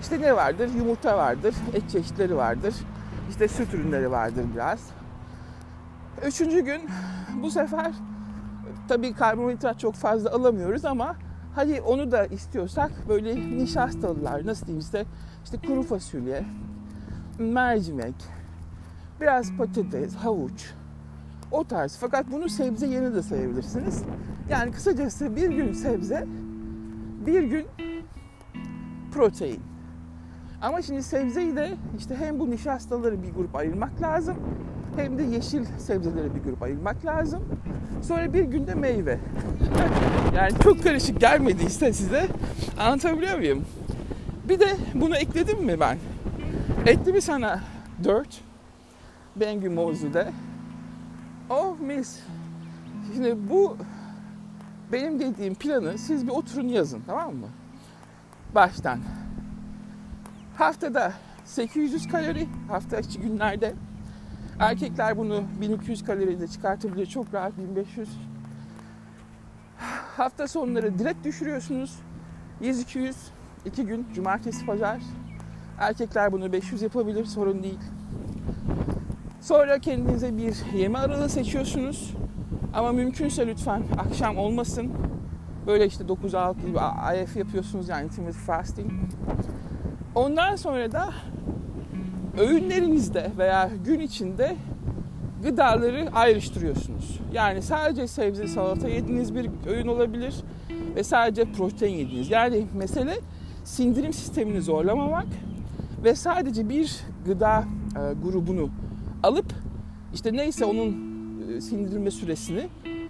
İşte 0.00 0.20
ne 0.20 0.36
vardır? 0.36 0.70
Yumurta 0.78 1.18
vardır, 1.18 1.54
et 1.74 1.90
çeşitleri 1.90 2.36
vardır, 2.36 2.74
işte 3.30 3.48
süt 3.48 3.74
ürünleri 3.74 4.10
vardır 4.10 4.44
biraz. 4.54 4.80
Üçüncü 6.26 6.60
gün 6.60 6.82
bu 7.42 7.50
sefer 7.50 7.92
tabii 8.88 9.12
karbonhidrat 9.12 9.80
çok 9.80 9.94
fazla 9.94 10.30
alamıyoruz 10.30 10.84
ama 10.84 11.16
hadi 11.54 11.80
onu 11.80 12.12
da 12.12 12.26
istiyorsak 12.26 12.90
böyle 13.08 13.36
nişastalılar 13.58 14.46
nasıl 14.46 14.66
diyeyim 14.66 14.80
işte 14.80 15.04
işte 15.44 15.58
kuru 15.66 15.82
fasulye, 15.82 16.44
mercimek, 17.38 18.14
biraz 19.20 19.56
patates, 19.56 20.14
havuç 20.16 20.72
o 21.50 21.64
tarz. 21.64 21.96
Fakat 22.00 22.32
bunu 22.32 22.48
sebze 22.48 22.86
yerine 22.86 23.14
de 23.14 23.22
sayabilirsiniz. 23.22 24.02
Yani 24.50 24.72
kısacası 24.72 25.36
bir 25.36 25.50
gün 25.50 25.72
sebze, 25.72 26.26
bir 27.26 27.42
gün 27.42 27.66
protein. 29.12 29.60
Ama 30.62 30.82
şimdi 30.82 31.02
sebzeyi 31.02 31.56
de 31.56 31.70
işte 31.98 32.16
hem 32.16 32.38
bu 32.40 32.50
nişastaları 32.50 33.22
bir 33.22 33.34
grup 33.34 33.56
ayırmak 33.56 34.02
lazım 34.02 34.36
hem 34.96 35.18
de 35.18 35.22
yeşil 35.22 35.64
sebzeleri 35.78 36.34
bir 36.34 36.42
grup 36.42 36.62
ayırmak 36.62 37.06
lazım. 37.06 37.42
Sonra 38.02 38.32
bir 38.32 38.42
günde 38.42 38.74
meyve. 38.74 39.18
yani 40.36 40.52
çok 40.62 40.82
karışık 40.82 41.20
gelmediyse 41.20 41.92
size 41.92 42.26
anlatabiliyor 42.78 43.38
muyum? 43.38 43.64
Bir 44.48 44.60
de 44.60 44.76
bunu 44.94 45.16
ekledim 45.16 45.64
mi 45.64 45.80
ben? 45.80 45.98
Etti 46.86 47.12
mi 47.12 47.20
sana 47.20 47.60
4 48.04 48.40
Bengü 49.36 49.68
Mozu'da? 49.68 50.28
Oh 51.50 51.78
mis. 51.80 52.20
Şimdi 53.12 53.50
bu 53.50 53.76
benim 54.92 55.20
dediğim 55.20 55.54
planı 55.54 55.98
siz 55.98 56.26
bir 56.26 56.32
oturun 56.32 56.68
yazın 56.68 57.02
tamam 57.06 57.34
mı? 57.34 57.46
Baştan. 58.54 59.00
Haftada 60.56 61.12
800 61.44 62.08
kalori 62.08 62.48
hafta 62.68 62.98
içi 62.98 63.20
günlerde. 63.20 63.74
Erkekler 64.58 65.18
bunu 65.18 65.44
1200 65.60 66.04
kaloride 66.04 66.48
çıkartabilir 66.48 67.06
çok 67.06 67.34
rahat 67.34 67.58
1500. 67.58 68.08
Hafta 70.16 70.48
sonları 70.48 70.98
direkt 70.98 71.24
düşürüyorsunuz. 71.24 71.98
100-200 72.62 73.14
iki 73.64 73.86
gün 73.86 74.06
cumartesi 74.14 74.66
pazar. 74.66 75.02
Erkekler 75.78 76.32
bunu 76.32 76.52
500 76.52 76.82
yapabilir 76.82 77.24
sorun 77.24 77.62
değil. 77.62 77.80
Sonra 79.46 79.78
kendinize 79.78 80.36
bir 80.36 80.78
yeme 80.78 80.98
aralığı 80.98 81.28
seçiyorsunuz. 81.28 82.14
Ama 82.74 82.92
mümkünse 82.92 83.46
lütfen 83.46 83.82
akşam 83.98 84.38
olmasın. 84.38 84.92
Böyle 85.66 85.86
işte 85.86 86.04
9-6 86.04 86.54
gibi 86.66 86.78
IF 87.22 87.36
yapıyorsunuz 87.36 87.88
yani 87.88 88.04
intermittent 88.04 88.44
fasting. 88.46 88.92
Ondan 90.14 90.56
sonra 90.56 90.92
da 90.92 91.10
öğünlerinizde 92.38 93.30
veya 93.38 93.70
gün 93.84 94.00
içinde 94.00 94.56
gıdaları 95.42 96.08
ayrıştırıyorsunuz. 96.14 97.20
Yani 97.32 97.62
sadece 97.62 98.06
sebze 98.06 98.46
salata 98.46 98.88
yediğiniz 98.88 99.34
bir 99.34 99.50
öğün 99.66 99.86
olabilir 99.86 100.34
ve 100.96 101.04
sadece 101.04 101.52
protein 101.52 101.96
yediğiniz. 101.96 102.30
Yani 102.30 102.66
mesele 102.74 103.14
sindirim 103.64 104.12
sistemini 104.12 104.62
zorlamamak 104.62 105.26
ve 106.04 106.14
sadece 106.14 106.68
bir 106.68 106.96
gıda 107.26 107.64
e, 107.96 108.12
grubunu 108.22 108.70
alıp 109.26 109.52
işte 110.14 110.32
neyse 110.32 110.64
onun 110.64 110.96
e, 111.56 111.60
sindirilme 111.60 112.10
süresini 112.10 112.68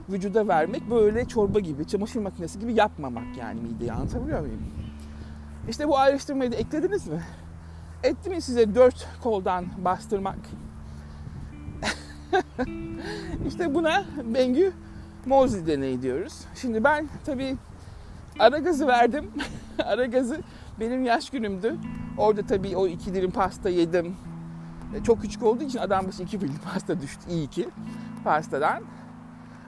vücuda 0.09 0.49
vermek 0.49 0.91
böyle 0.91 1.25
çorba 1.25 1.61
gibi, 1.61 1.87
çamaşır 1.87 2.21
makinesi 2.21 2.59
gibi 2.59 2.75
yapmamak 2.75 3.37
yani 3.39 3.61
mideyi 3.61 3.93
anlatabiliyor 3.93 4.41
muyum? 4.41 4.61
İşte 5.69 5.89
bu 5.89 5.99
ayrıştırmayı 5.99 6.53
da 6.53 6.57
eklediniz 6.57 7.09
mi? 7.09 7.23
Etti 8.03 8.31
mi 8.31 8.41
size 8.41 8.75
dört 8.75 9.09
koldan 9.23 9.67
bastırmak? 9.85 10.39
İşte 13.47 13.75
buna 13.75 14.05
Bengü 14.35 14.73
Mozi 15.27 15.67
deneyi 15.67 16.03
diyoruz. 16.03 16.41
Şimdi 16.55 16.85
ben 16.85 17.09
tabii 17.27 17.57
ara 18.39 18.59
gazı 18.59 18.87
verdim. 18.87 19.31
ara 19.85 20.07
gazı 20.07 20.41
benim 20.81 21.05
yaş 21.05 21.31
günümdü. 21.31 21.77
Orada 22.19 22.43
tabii 22.43 22.77
o 22.77 22.87
iki 22.87 23.15
dilim 23.15 23.31
pasta 23.31 23.69
yedim. 23.69 24.17
E, 24.97 25.03
çok 25.03 25.23
küçük 25.23 25.43
olduğu 25.43 25.65
için 25.65 25.79
adam 25.79 26.07
başı 26.07 26.23
iki 26.23 26.41
dilim 26.41 26.59
pasta 26.73 27.01
düştü. 27.01 27.31
İyi 27.31 27.47
ki 27.47 27.69
pastadan. 28.25 28.83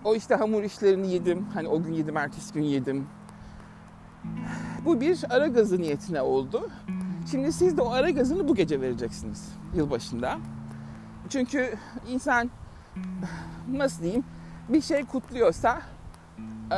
O 0.05 0.15
işte 0.15 0.35
hamur 0.35 0.63
işlerini 0.63 1.13
yedim. 1.13 1.47
Hani 1.55 1.69
o 1.69 1.83
gün 1.83 1.93
yedim, 1.93 2.17
ertesi 2.17 2.55
gün 2.55 2.63
yedim. 2.63 3.07
Bu 4.85 5.01
bir 5.01 5.25
ara 5.31 5.47
gazı 5.47 5.81
niyetine 5.81 6.23
oldu. 6.23 6.71
Şimdi 7.31 7.53
siz 7.53 7.77
de 7.77 7.83
o 7.83 7.91
ara 7.91 8.11
gazını 8.11 8.49
bu 8.49 8.55
gece 8.55 8.81
vereceksiniz 8.81 9.53
yılbaşında. 9.75 10.39
Çünkü 11.29 11.75
insan 12.09 12.51
nasıl 13.73 14.03
diyeyim 14.03 14.25
bir 14.69 14.81
şey 14.81 15.05
kutluyorsa 15.05 15.83
e, 16.73 16.77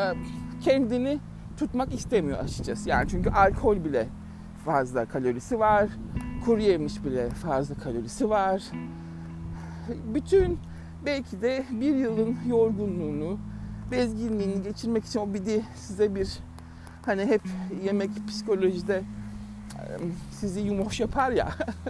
kendini 0.60 1.18
tutmak 1.56 1.94
istemiyor 1.94 2.38
açıkçası. 2.38 2.88
Yani 2.88 3.08
çünkü 3.08 3.30
alkol 3.30 3.84
bile 3.84 4.08
fazla 4.64 5.06
kalorisi 5.06 5.58
var. 5.58 5.88
Kuru 6.44 6.60
yemiş 6.60 7.04
bile 7.04 7.30
fazla 7.30 7.74
kalorisi 7.74 8.30
var. 8.30 8.62
Bütün 10.14 10.58
belki 11.06 11.42
de 11.42 11.64
bir 11.70 11.94
yılın 11.94 12.36
yorgunluğunu, 12.48 13.38
bezginliğini 13.90 14.62
geçirmek 14.62 15.04
için 15.04 15.20
o 15.20 15.34
bir 15.34 15.46
de 15.46 15.62
size 15.76 16.14
bir 16.14 16.38
hani 17.06 17.26
hep 17.26 17.42
yemek 17.84 18.10
psikolojide 18.28 19.02
sizi 20.30 20.60
yumuş 20.60 21.00
yapar 21.00 21.30
ya. 21.30 21.48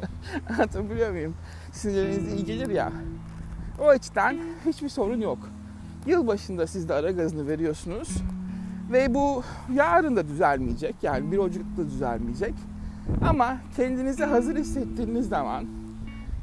Anlatabiliyor 0.50 1.11
muyum? 1.11 1.35
Sinirlerinize 1.73 2.37
iyi 2.37 2.45
gelir 2.45 2.71
ya. 2.71 2.92
O 3.80 3.87
açıdan 3.88 4.37
hiçbir 4.66 4.88
sorun 4.88 5.21
yok. 5.21 5.38
Yılbaşında 6.07 6.66
siz 6.66 6.88
de 6.88 6.95
ara 6.95 7.11
gazını 7.11 7.49
veriyorsunuz. 7.49 8.16
Ve 8.92 9.14
bu 9.14 9.42
yarın 9.75 10.16
da 10.16 10.28
düzelmeyecek. 10.28 10.95
Yani 11.02 11.33
bir 11.33 11.38
Ocak'ta 11.38 11.87
düzelmeyecek. 11.87 12.54
Ama 13.29 13.57
kendinizi 13.76 14.25
hazır 14.25 14.57
hissettiğiniz 14.57 15.29
zaman 15.29 15.64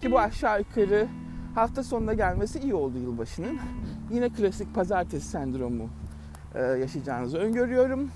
ki 0.02 0.12
bu 0.12 0.20
aşağı 0.20 0.60
yukarı 0.60 1.08
hafta 1.56 1.84
sonuna 1.84 2.14
gelmesi 2.14 2.60
iyi 2.60 2.74
oldu 2.74 2.98
yılbaşının. 2.98 3.58
Yine 4.12 4.30
klasik 4.30 4.76
pazartesi 4.76 5.28
sendromu 5.28 5.90
e, 6.56 6.62
yaşayacağınızı 6.62 7.38
öngörüyorum. 7.38 8.10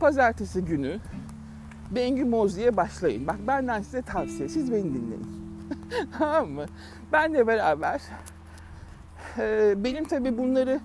Pazartesi 0.00 0.64
günü 0.64 0.98
Bengü 1.90 2.24
Mozi'ye 2.24 2.76
başlayın. 2.76 3.26
Bak 3.26 3.36
benden 3.46 3.82
size 3.82 4.02
tavsiye. 4.02 4.48
Siz 4.48 4.72
beni 4.72 4.84
dinleyin. 4.84 5.26
tamam 6.18 6.48
mı? 6.48 6.64
Benle 7.12 7.46
beraber 7.46 8.00
e, 9.38 9.74
benim 9.84 10.04
tabii 10.04 10.38
bunları 10.38 10.80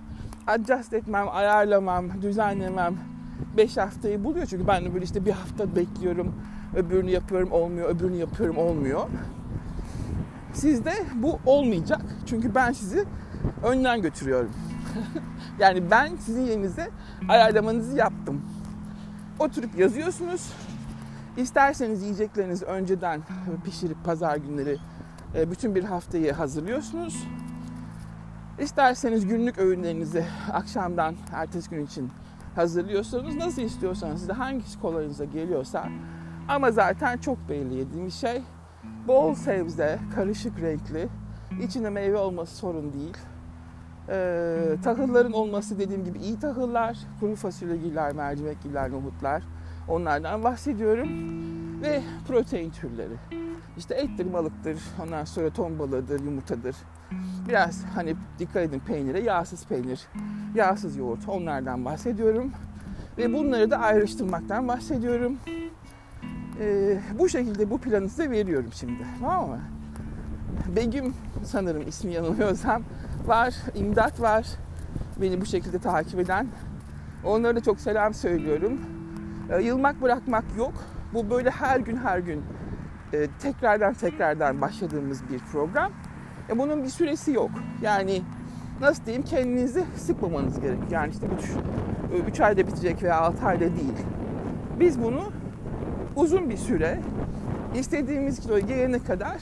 adjust 0.48 0.94
etmem, 0.94 1.28
ayarlamam, 1.30 2.22
düzenlemem 2.22 2.96
5 3.58 3.78
haftayı 3.78 4.24
buluyor. 4.24 4.46
Çünkü 4.46 4.68
ben 4.68 4.86
de 4.86 4.94
böyle 4.94 5.06
işte 5.06 5.26
bir 5.26 5.32
hafta 5.32 5.76
bekliyorum, 5.76 6.36
öbürünü 6.76 7.12
yapıyorum 7.12 7.52
olmuyor, 7.52 7.90
öbürünü 7.90 8.16
yapıyorum 8.16 8.58
olmuyor. 8.58 9.08
Sizde 10.54 10.94
bu 11.16 11.40
olmayacak. 11.46 12.02
Çünkü 12.26 12.56
ben 12.56 12.72
sizi 12.72 13.06
önden 13.64 14.02
götürüyorum. 14.02 14.52
yani 15.60 15.92
ben 15.92 16.16
sizin 16.16 16.42
yerinize 16.42 16.90
ayarlamanızı 17.30 17.98
yaptım. 17.98 18.42
Oturup 19.40 19.80
yazıyorsunuz. 19.80 20.54
İsterseniz 21.38 22.04
yiyeceklerinizi 22.04 22.66
önceden 22.66 23.22
pişirip 23.66 24.04
pazar 24.06 24.38
günleri 24.38 24.78
e, 25.36 25.52
bütün 25.52 25.76
bir 25.76 25.84
haftayı 25.84 26.34
hazırlıyorsunuz. 26.34 27.28
İsterseniz 28.60 29.28
günlük 29.28 29.58
öğünlerinizi 29.58 30.26
akşamdan 30.54 31.16
ertesi 31.34 31.70
gün 31.70 31.86
için 31.86 32.12
hazırlıyorsanız 32.56 33.36
nasıl 33.36 33.62
istiyorsanız 33.62 34.20
size 34.20 34.34
hangisi 34.34 34.80
kolayınıza 34.80 35.26
geliyorsa 35.26 35.90
ama 36.48 36.72
zaten 36.72 37.18
çok 37.18 37.50
belli 37.50 37.76
yediğimiz 37.76 38.14
şey 38.14 38.42
bol 39.08 39.36
sebze, 39.36 40.00
karışık 40.16 40.62
renkli, 40.62 41.08
içinde 41.62 41.90
meyve 41.90 42.18
olması 42.18 42.56
sorun 42.56 42.94
değil. 42.94 43.18
Ee, 44.10 44.76
tahılların 44.84 45.32
olması 45.32 45.80
dediğim 45.80 46.06
gibi 46.06 46.20
iyi 46.20 46.40
tahıllar, 46.40 46.98
kuru 47.20 47.36
fasulyegiller, 47.36 48.14
mercimekgiller, 48.14 48.92
nohutlar 48.92 49.44
onlardan 49.88 50.44
bahsediyorum. 50.44 51.10
Ve 51.82 52.02
protein 52.28 52.72
türleri. 52.72 53.14
İşte 53.78 53.96
ettir, 53.96 54.34
balıktır, 54.34 54.78
ondan 55.04 55.26
sonra 55.26 55.50
ton 55.50 55.80
balığıdır, 55.80 56.24
yumurtadır. 56.24 56.76
Biraz 57.50 57.84
hani 57.96 58.16
dikkat 58.40 58.64
edin 58.64 58.80
peynire, 58.80 59.20
yağsız 59.20 59.66
peynir, 59.66 60.08
yağsız 60.56 60.98
yoğurt 60.98 61.30
onlardan 61.30 61.86
bahsediyorum. 61.86 62.52
Ve 63.18 63.34
bunları 63.34 63.72
da 63.72 63.78
ayrıştırmaktan 63.78 64.68
bahsediyorum. 64.68 65.38
Ee, 66.60 67.00
bu 67.20 67.30
şekilde 67.30 67.70
bu 67.70 67.78
planı 67.78 68.10
size 68.10 68.30
veriyorum 68.32 68.70
şimdi. 68.74 69.06
Tamam 69.20 69.50
mı? 69.50 69.60
Begüm 70.76 71.14
sanırım 71.44 71.88
ismi 71.88 72.14
yanılmıyorsam 72.14 72.84
var, 73.26 73.54
imdat 73.76 74.22
var. 74.22 74.46
Beni 75.22 75.42
bu 75.42 75.46
şekilde 75.46 75.80
takip 75.80 76.20
eden. 76.20 76.48
Onlara 77.24 77.56
da 77.56 77.64
çok 77.64 77.80
selam 77.80 78.14
söylüyorum. 78.14 78.82
Ee, 79.50 79.62
yılmak 79.62 80.02
bırakmak 80.02 80.44
yok. 80.58 80.74
Bu 81.14 81.30
böyle 81.30 81.50
her 81.50 81.80
gün 81.80 81.98
her 81.98 82.20
gün 82.20 82.44
e, 83.14 83.28
tekrardan 83.40 83.94
tekrardan 83.94 84.62
başladığımız 84.62 85.30
bir 85.30 85.40
program. 85.40 85.92
E, 86.50 86.58
bunun 86.58 86.84
bir 86.84 86.90
süresi 86.90 87.32
yok. 87.32 87.52
Yani 87.82 88.22
nasıl 88.82 89.06
diyeyim 89.06 89.24
kendinizi 89.26 89.84
sıkmamanız 89.96 90.60
gerek. 90.60 90.80
Yani 90.92 91.12
işte 91.12 91.28
bu 91.30 92.18
3 92.30 92.42
ayda 92.42 92.68
bitecek 92.68 93.04
veya 93.04 93.20
6 93.20 93.46
ayda 93.46 93.60
değil. 93.60 93.94
Biz 94.80 95.04
bunu 95.04 95.32
uzun 96.16 96.50
bir 96.50 96.58
süre 96.58 97.00
istediğimiz 97.76 98.40
kiloya 98.40 98.60
gelene 98.60 99.00
kadar 99.00 99.38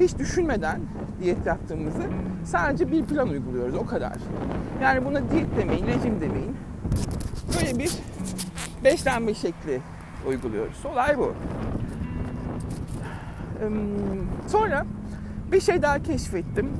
hiç 0.00 0.18
düşünmeden 0.18 0.80
diyet 1.22 1.46
yaptığımızı 1.46 2.02
sadece 2.44 2.92
bir 2.92 3.04
plan 3.04 3.28
uyguluyoruz 3.28 3.74
o 3.74 3.86
kadar. 3.86 4.16
Yani 4.82 5.04
buna 5.04 5.30
diyet 5.30 5.56
demeyin, 5.56 5.86
rejim 5.86 6.20
demeyin. 6.20 6.56
Böyle 7.54 7.78
bir 7.78 7.90
beslenme 8.84 9.34
şekli 9.34 9.80
uyguluyoruz. 10.28 10.86
Olay 10.86 11.18
bu. 11.18 11.34
Sonra 14.46 14.86
bir 15.52 15.60
şey 15.60 15.82
daha 15.82 16.02
keşfettim. 16.02 16.70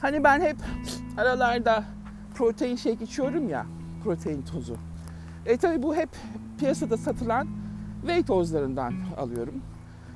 Hani 0.00 0.24
ben 0.24 0.40
hep 0.40 0.56
aralarda 1.16 1.84
protein 2.34 2.76
shake 2.76 3.04
içiyorum 3.04 3.48
ya, 3.48 3.66
protein 4.04 4.42
tozu. 4.42 4.76
E 5.46 5.56
tabi 5.56 5.82
bu 5.82 5.96
hep 5.96 6.08
piyasada 6.58 6.96
satılan 6.96 7.48
whey 8.00 8.22
tozlarından 8.22 8.94
alıyorum. 9.16 9.54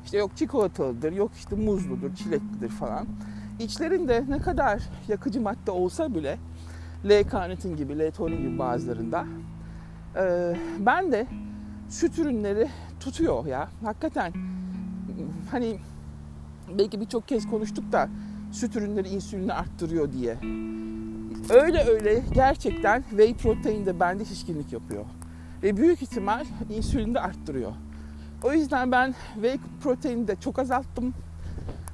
İşte 0.04 0.18
yok 0.18 0.36
çikolatalıdır, 0.36 1.12
yok 1.12 1.30
işte 1.36 1.56
muzludur, 1.56 2.14
çileklidir 2.14 2.68
falan. 2.68 3.06
İçlerinde 3.58 4.24
ne 4.28 4.38
kadar 4.38 4.82
yakıcı 5.08 5.40
madde 5.40 5.70
olsa 5.70 6.14
bile 6.14 6.38
L-karnitin 7.04 7.76
gibi, 7.76 7.98
L-tonin 7.98 8.36
gibi 8.36 8.58
bazılarında 8.58 9.24
e, 10.16 10.56
ben 10.78 11.12
de 11.12 11.26
süt 11.88 12.18
ürünleri 12.18 12.68
tutuyor 13.00 13.46
ya. 13.46 13.68
Hakikaten 13.84 14.32
hani 15.50 15.78
belki 16.78 17.00
birçok 17.00 17.28
kez 17.28 17.50
konuştuk 17.50 17.92
da 17.92 18.08
süt 18.52 18.76
ürünleri 18.76 19.08
insülini 19.08 19.52
arttırıyor 19.52 20.12
diye. 20.12 20.36
Öyle 21.50 21.84
öyle 21.84 22.22
gerçekten 22.34 23.02
whey 23.10 23.34
protein 23.34 23.86
de 23.86 24.00
bende 24.00 24.24
şişkinlik 24.24 24.72
yapıyor. 24.72 25.04
Ve 25.62 25.76
büyük 25.76 26.02
ihtimal 26.02 26.46
insülini 26.70 27.14
de 27.14 27.20
arttırıyor. 27.20 27.72
O 28.42 28.52
yüzden 28.52 28.92
ben 28.92 29.14
whey 29.34 29.58
proteini 29.82 30.28
de 30.28 30.36
çok 30.36 30.58
azalttım. 30.58 31.14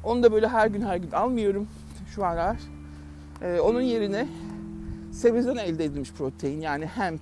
Onu 0.04 0.22
da 0.22 0.32
böyle 0.32 0.48
her 0.48 0.66
gün 0.66 0.82
her 0.82 0.96
gün 0.96 1.10
almıyorum 1.10 1.68
şu 2.14 2.24
aralar. 2.24 2.56
Ee, 3.42 3.60
onun 3.60 3.80
yerine 3.80 4.28
sebzeden 5.12 5.56
elde 5.56 5.84
edilmiş 5.84 6.12
protein 6.12 6.60
yani 6.60 6.86
hemp, 6.86 7.20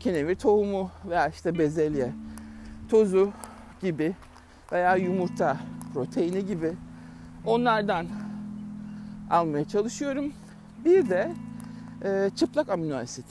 kenevir 0.00 0.34
tohumu 0.34 0.90
veya 1.08 1.28
işte 1.28 1.58
bezelye 1.58 2.12
tozu 2.88 3.32
gibi 3.80 4.14
veya 4.72 4.96
yumurta 4.96 5.56
proteini 5.94 6.46
gibi 6.46 6.72
onlardan 7.44 8.06
almaya 9.30 9.64
çalışıyorum. 9.64 10.32
Bir 10.84 11.08
de 11.08 11.32
e, 12.04 12.30
çıplak 12.36 12.68
amino 12.68 12.96
asit. 12.96 13.26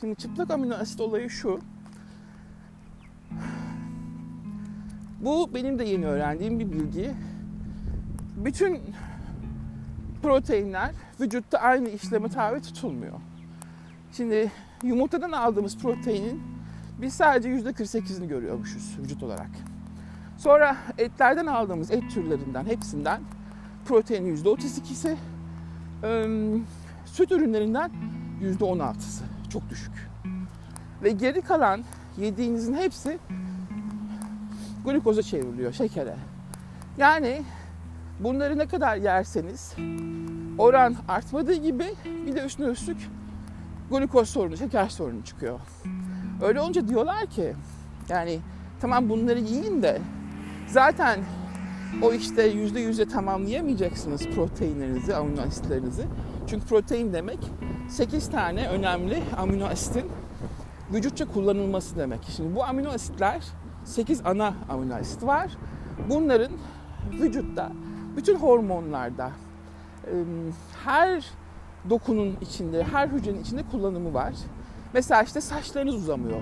Şimdi 0.00 0.16
çıplak 0.16 0.50
amino 0.50 0.74
asit 0.74 1.00
olayı 1.00 1.30
şu. 1.30 1.60
Bu 5.20 5.54
benim 5.54 5.78
de 5.78 5.84
yeni 5.84 6.06
öğrendiğim 6.06 6.58
bir 6.58 6.72
bilgi. 6.72 7.14
Bütün 8.36 8.80
proteinler 10.22 10.90
vücutta 11.20 11.58
aynı 11.58 11.88
işleme 11.88 12.28
tabi 12.28 12.60
tutulmuyor. 12.60 13.20
Şimdi 14.12 14.52
yumurtadan 14.82 15.32
aldığımız 15.32 15.78
proteinin 15.78 16.42
biz 17.00 17.14
sadece 17.14 17.48
%48'ini 17.48 18.28
görüyormuşuz 18.28 18.98
vücut 18.98 19.22
olarak. 19.22 19.50
Sonra 20.38 20.76
etlerden 20.98 21.46
aldığımız 21.46 21.90
et 21.90 22.02
türlerinden 22.14 22.64
hepsinden 22.64 23.20
proteinin 23.84 24.36
%32'si, 24.36 25.16
süt 27.06 27.32
ürünlerinden 27.32 27.90
%16'sı 28.42 29.24
çok 29.52 29.70
düşük. 29.70 30.10
Ve 31.02 31.10
geri 31.10 31.40
kalan 31.40 31.84
yediğinizin 32.18 32.74
hepsi 32.74 33.18
glukoza 34.86 35.22
çevriliyor, 35.22 35.72
şekere. 35.72 36.14
Yani 36.98 37.42
bunları 38.20 38.58
ne 38.58 38.66
kadar 38.66 38.96
yerseniz 38.96 39.74
oran 40.58 40.96
artmadığı 41.08 41.54
gibi 41.54 41.84
bir 42.26 42.36
de 42.36 42.44
üstüne 42.44 42.66
üstlük 42.66 43.10
glukoz 43.90 44.28
sorunu, 44.28 44.56
şeker 44.56 44.88
sorunu 44.88 45.24
çıkıyor. 45.24 45.60
Öyle 46.42 46.60
olunca 46.60 46.88
diyorlar 46.88 47.26
ki 47.26 47.52
yani 48.08 48.38
tamam 48.80 49.08
bunları 49.08 49.38
yiyin 49.38 49.82
de 49.82 50.00
zaten 50.68 51.20
o 52.02 52.12
işte 52.12 52.42
yüzde 52.42 52.80
yüze 52.80 53.08
tamamlayamayacaksınız 53.08 54.26
proteinlerinizi, 54.26 55.14
amino 55.14 55.40
asitlerinizi. 55.40 56.06
Çünkü 56.46 56.66
protein 56.66 57.12
demek 57.12 57.38
8 57.88 58.30
tane 58.30 58.68
önemli 58.68 59.22
amino 59.36 59.66
asitin 59.66 60.04
vücutça 60.92 61.24
kullanılması 61.24 61.96
demek. 61.96 62.20
Şimdi 62.36 62.54
bu 62.56 62.64
amino 62.64 62.90
asitler 62.90 63.42
8 63.86 64.26
ana 64.26 64.54
amino 64.68 64.94
asit 64.94 65.22
var. 65.22 65.50
Bunların 66.10 66.52
vücutta 67.20 67.72
bütün 68.16 68.36
hormonlarda 68.36 69.30
her 70.84 71.30
dokunun 71.90 72.36
içinde, 72.40 72.84
her 72.84 73.08
hücrenin 73.08 73.42
içinde 73.42 73.62
kullanımı 73.70 74.14
var. 74.14 74.32
Mesela 74.94 75.22
işte 75.22 75.40
saçlarınız 75.40 75.94
uzamıyor, 75.94 76.40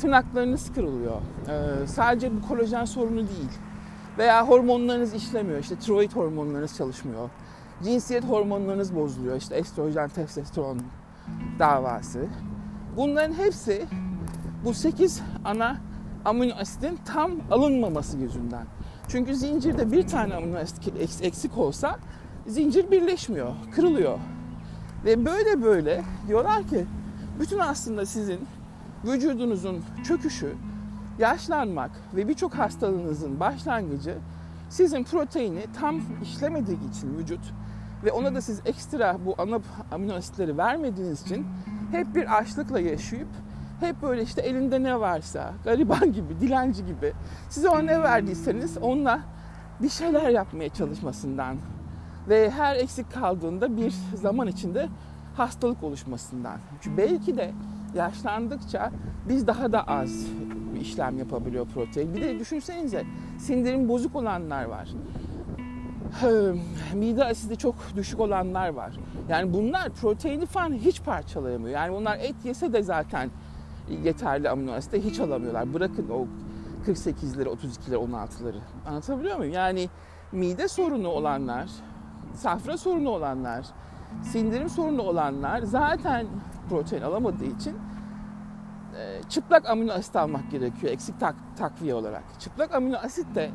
tırnaklarınız 0.00 0.72
kırılıyor. 0.72 1.20
Sadece 1.86 2.36
bu 2.36 2.48
kolajen 2.48 2.84
sorunu 2.84 3.16
değil. 3.16 3.50
Veya 4.18 4.48
hormonlarınız 4.48 5.14
işlemiyor, 5.14 5.58
işte 5.58 5.76
tiroid 5.76 6.12
hormonlarınız 6.12 6.76
çalışmıyor. 6.76 7.30
Cinsiyet 7.84 8.24
hormonlarınız 8.24 8.96
bozuluyor, 8.96 9.36
işte 9.36 9.54
estrojen, 9.54 10.08
testosteron 10.08 10.80
davası. 11.58 12.26
Bunların 12.96 13.34
hepsi 13.34 13.86
bu 14.64 14.74
8 14.74 15.22
ana 15.44 15.76
amino 16.26 16.54
asitin 16.54 16.98
tam 17.04 17.30
alınmaması 17.50 18.18
yüzünden. 18.18 18.66
Çünkü 19.08 19.34
zincirde 19.34 19.92
bir 19.92 20.06
tane 20.06 20.34
amino 20.34 20.58
asit 20.58 20.92
eksik 21.22 21.58
olsa 21.58 21.98
zincir 22.46 22.90
birleşmiyor, 22.90 23.52
kırılıyor. 23.74 24.18
Ve 25.04 25.24
böyle 25.24 25.62
böyle 25.62 26.02
diyorlar 26.28 26.68
ki 26.68 26.86
bütün 27.40 27.58
aslında 27.58 28.06
sizin 28.06 28.40
vücudunuzun 29.04 29.84
çöküşü, 30.04 30.54
yaşlanmak 31.18 31.90
ve 32.16 32.28
birçok 32.28 32.54
hastalığınızın 32.54 33.40
başlangıcı 33.40 34.14
sizin 34.68 35.04
proteini 35.04 35.66
tam 35.80 36.00
işlemediği 36.22 36.90
için 36.90 37.18
vücut 37.18 37.40
ve 38.04 38.12
ona 38.12 38.34
da 38.34 38.40
siz 38.40 38.60
ekstra 38.64 39.16
bu 39.26 39.34
ana 39.38 39.58
amino 39.92 40.14
asitleri 40.14 40.58
vermediğiniz 40.58 41.22
için 41.22 41.46
hep 41.92 42.14
bir 42.14 42.36
açlıkla 42.38 42.80
yaşayıp 42.80 43.28
hep 43.80 44.02
böyle 44.02 44.22
işte 44.22 44.40
elinde 44.40 44.82
ne 44.82 45.00
varsa 45.00 45.52
gariban 45.64 46.12
gibi, 46.12 46.40
dilenci 46.40 46.86
gibi 46.86 47.12
size 47.48 47.68
ona 47.68 47.82
ne 47.82 48.02
verdiyseniz 48.02 48.78
onunla 48.78 49.20
bir 49.82 49.88
şeyler 49.88 50.28
yapmaya 50.28 50.68
çalışmasından 50.68 51.56
ve 52.28 52.50
her 52.50 52.76
eksik 52.76 53.12
kaldığında 53.12 53.76
bir 53.76 53.94
zaman 54.14 54.46
içinde 54.46 54.88
hastalık 55.36 55.82
oluşmasından. 55.82 56.58
Çünkü 56.80 56.96
belki 56.96 57.36
de 57.36 57.52
yaşlandıkça 57.94 58.90
biz 59.28 59.46
daha 59.46 59.72
da 59.72 59.88
az 59.88 60.26
işlem 60.80 61.18
yapabiliyor 61.18 61.66
protein. 61.74 62.14
Bir 62.14 62.20
de 62.20 62.38
düşünsenize 62.38 63.04
sindirim 63.38 63.88
bozuk 63.88 64.16
olanlar 64.16 64.64
var. 64.64 64.88
Mide 66.94 67.24
asidi 67.24 67.56
çok 67.56 67.74
düşük 67.96 68.20
olanlar 68.20 68.68
var. 68.68 68.92
Yani 69.28 69.52
bunlar 69.52 69.90
proteini 69.90 70.46
falan 70.46 70.72
hiç 70.72 71.02
parçalayamıyor. 71.02 71.74
Yani 71.74 71.94
bunlar 71.94 72.18
et 72.18 72.34
yese 72.44 72.72
de 72.72 72.82
zaten 72.82 73.30
yeterli 73.88 74.50
amino 74.50 74.72
asite 74.72 75.04
hiç 75.04 75.20
alamıyorlar. 75.20 75.74
Bırakın 75.74 76.08
o 76.10 76.26
48'leri, 76.86 77.48
32'leri, 77.48 77.94
16'ları. 77.94 78.60
Anlatabiliyor 78.86 79.36
muyum? 79.36 79.52
Yani 79.52 79.88
mide 80.32 80.68
sorunu 80.68 81.08
olanlar, 81.08 81.70
safra 82.34 82.78
sorunu 82.78 83.10
olanlar, 83.10 83.66
sindirim 84.22 84.68
sorunu 84.68 85.02
olanlar 85.02 85.62
zaten 85.62 86.26
protein 86.68 87.02
alamadığı 87.02 87.44
için 87.44 87.76
e, 88.98 89.20
çıplak 89.28 89.68
amino 89.68 89.92
asit 89.92 90.16
almak 90.16 90.50
gerekiyor 90.50 90.92
eksik 90.92 91.20
tak, 91.20 91.34
takviye 91.58 91.94
olarak. 91.94 92.24
Çıplak 92.40 92.74
amino 92.74 92.96
asit 92.96 93.34
de 93.34 93.50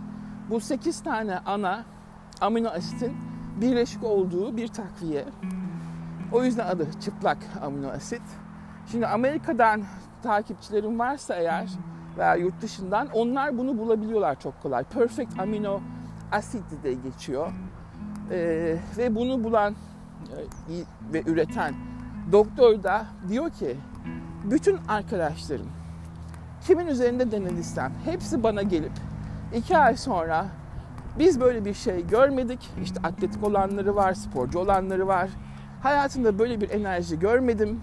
bu 0.49 0.59
8 0.59 1.03
tane 1.03 1.39
ana 1.39 1.85
amino 2.41 2.69
asitin 2.69 3.17
birleşik 3.61 4.03
olduğu 4.03 4.57
bir 4.57 4.67
takviye. 4.67 5.25
O 6.31 6.43
yüzden 6.43 6.67
adı 6.67 6.87
çıplak 7.01 7.37
amino 7.61 7.89
asit. 7.89 8.21
Şimdi 8.91 9.07
Amerika'dan 9.07 9.83
takipçilerim 10.21 10.99
varsa 10.99 11.35
eğer 11.35 11.69
veya 12.17 12.35
yurt 12.35 12.61
dışından 12.61 13.07
onlar 13.13 13.57
bunu 13.57 13.77
bulabiliyorlar 13.77 14.39
çok 14.39 14.61
kolay. 14.61 14.83
Perfect 14.83 15.39
amino 15.39 15.81
asit 16.31 16.83
de 16.83 16.93
geçiyor. 16.93 17.51
Ee, 18.31 18.77
ve 18.97 19.15
bunu 19.15 19.43
bulan 19.43 19.75
e, 20.31 20.35
ve 21.13 21.23
üreten 21.25 21.73
doktor 22.31 22.83
da 22.83 23.05
diyor 23.29 23.49
ki 23.49 23.77
bütün 24.43 24.77
arkadaşlarım 24.87 25.67
kimin 26.67 26.87
üzerinde 26.87 27.31
denediysem 27.31 27.91
hepsi 28.05 28.43
bana 28.43 28.61
gelip 28.61 28.91
iki 29.55 29.77
ay 29.77 29.97
sonra 29.97 30.45
biz 31.19 31.39
böyle 31.39 31.65
bir 31.65 31.73
şey 31.73 32.07
görmedik. 32.07 32.69
İşte 32.83 32.99
atletik 33.03 33.43
olanları 33.43 33.95
var, 33.95 34.13
sporcu 34.13 34.59
olanları 34.59 35.07
var. 35.07 35.29
Hayatımda 35.83 36.39
böyle 36.39 36.61
bir 36.61 36.69
enerji 36.69 37.19
görmedim. 37.19 37.81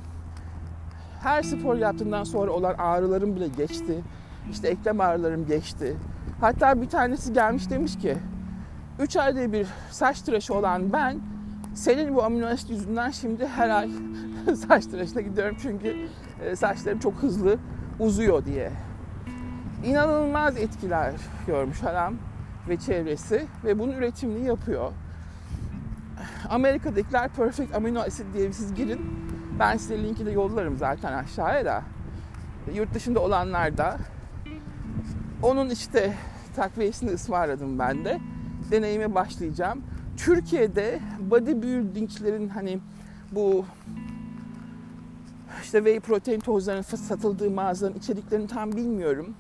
Her 1.23 1.43
spor 1.43 1.77
yaptığından 1.77 2.25
sonra 2.25 2.51
olan 2.51 2.75
ağrılarım 2.79 3.37
bile 3.37 3.49
geçti. 3.49 4.01
İşte 4.51 4.69
eklem 4.69 5.01
ağrılarım 5.01 5.47
geçti. 5.47 5.97
Hatta 6.41 6.83
bir 6.83 6.89
tanesi 6.89 7.33
gelmiş 7.33 7.71
demiş 7.71 7.99
ki 7.99 8.17
3 8.99 9.17
ayda 9.17 9.53
bir 9.53 9.67
saç 9.91 10.21
tıraşı 10.21 10.55
olan 10.55 10.93
ben 10.93 11.21
senin 11.75 12.15
bu 12.15 12.25
amino 12.25 12.47
asit 12.47 12.71
yüzünden 12.71 13.11
şimdi 13.11 13.47
her 13.47 13.71
ay 13.71 13.91
saç 14.69 14.87
tıraşına 14.87 15.21
gidiyorum 15.21 15.57
çünkü 15.63 15.97
e, 16.45 16.57
saçlarım 16.57 16.99
çok 16.99 17.15
hızlı 17.15 17.59
uzuyor 17.99 18.45
diye. 18.45 18.71
İnanılmaz 19.85 20.57
etkiler 20.57 21.15
görmüş 21.47 21.83
adam 21.83 22.15
ve 22.69 22.77
çevresi 22.77 23.47
ve 23.65 23.79
bunun 23.79 23.93
üretimini 23.93 24.47
yapıyor. 24.47 24.93
Amerika'dakiler 26.49 27.29
Perfect 27.29 27.75
Amino 27.75 28.01
Acid 28.01 28.35
diye 28.35 28.53
siz 28.53 28.75
girin. 28.75 29.01
Ben 29.59 29.77
size 29.77 30.03
linki 30.03 30.27
de 30.27 30.31
yollarım 30.31 30.77
zaten 30.77 31.13
aşağıya 31.13 31.65
da. 31.65 31.83
Yurt 32.75 32.95
dışında 32.95 33.21
olanlar 33.21 33.79
da 33.79 33.99
onun 35.43 35.71
işte 35.71 36.15
takviyesini 36.57 37.11
ısmarladım 37.11 37.79
ben 37.79 38.05
de. 38.05 38.21
Deneyime 38.71 39.15
başlayacağım. 39.15 39.83
Türkiye'de 40.17 41.01
bodybuildingçilerin 41.21 42.49
hani 42.49 42.79
bu 43.33 43.65
işte 45.63 45.79
whey 45.79 46.01
protein 46.01 46.41
tozlarının 46.41 46.83
satıldığı 46.83 47.51
mağazaların 47.51 47.99
içeriklerini 47.99 48.47
tam 48.47 48.73
bilmiyorum. 48.73 49.35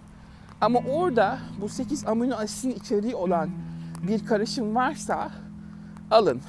Ama 0.61 0.79
orada 0.79 1.39
bu 1.61 1.69
8 1.69 2.07
amino 2.07 2.35
asitin 2.35 2.71
içeriği 2.71 3.15
olan 3.15 3.51
bir 4.03 4.27
karışım 4.27 4.75
varsa 4.75 5.31
alın. 6.11 6.41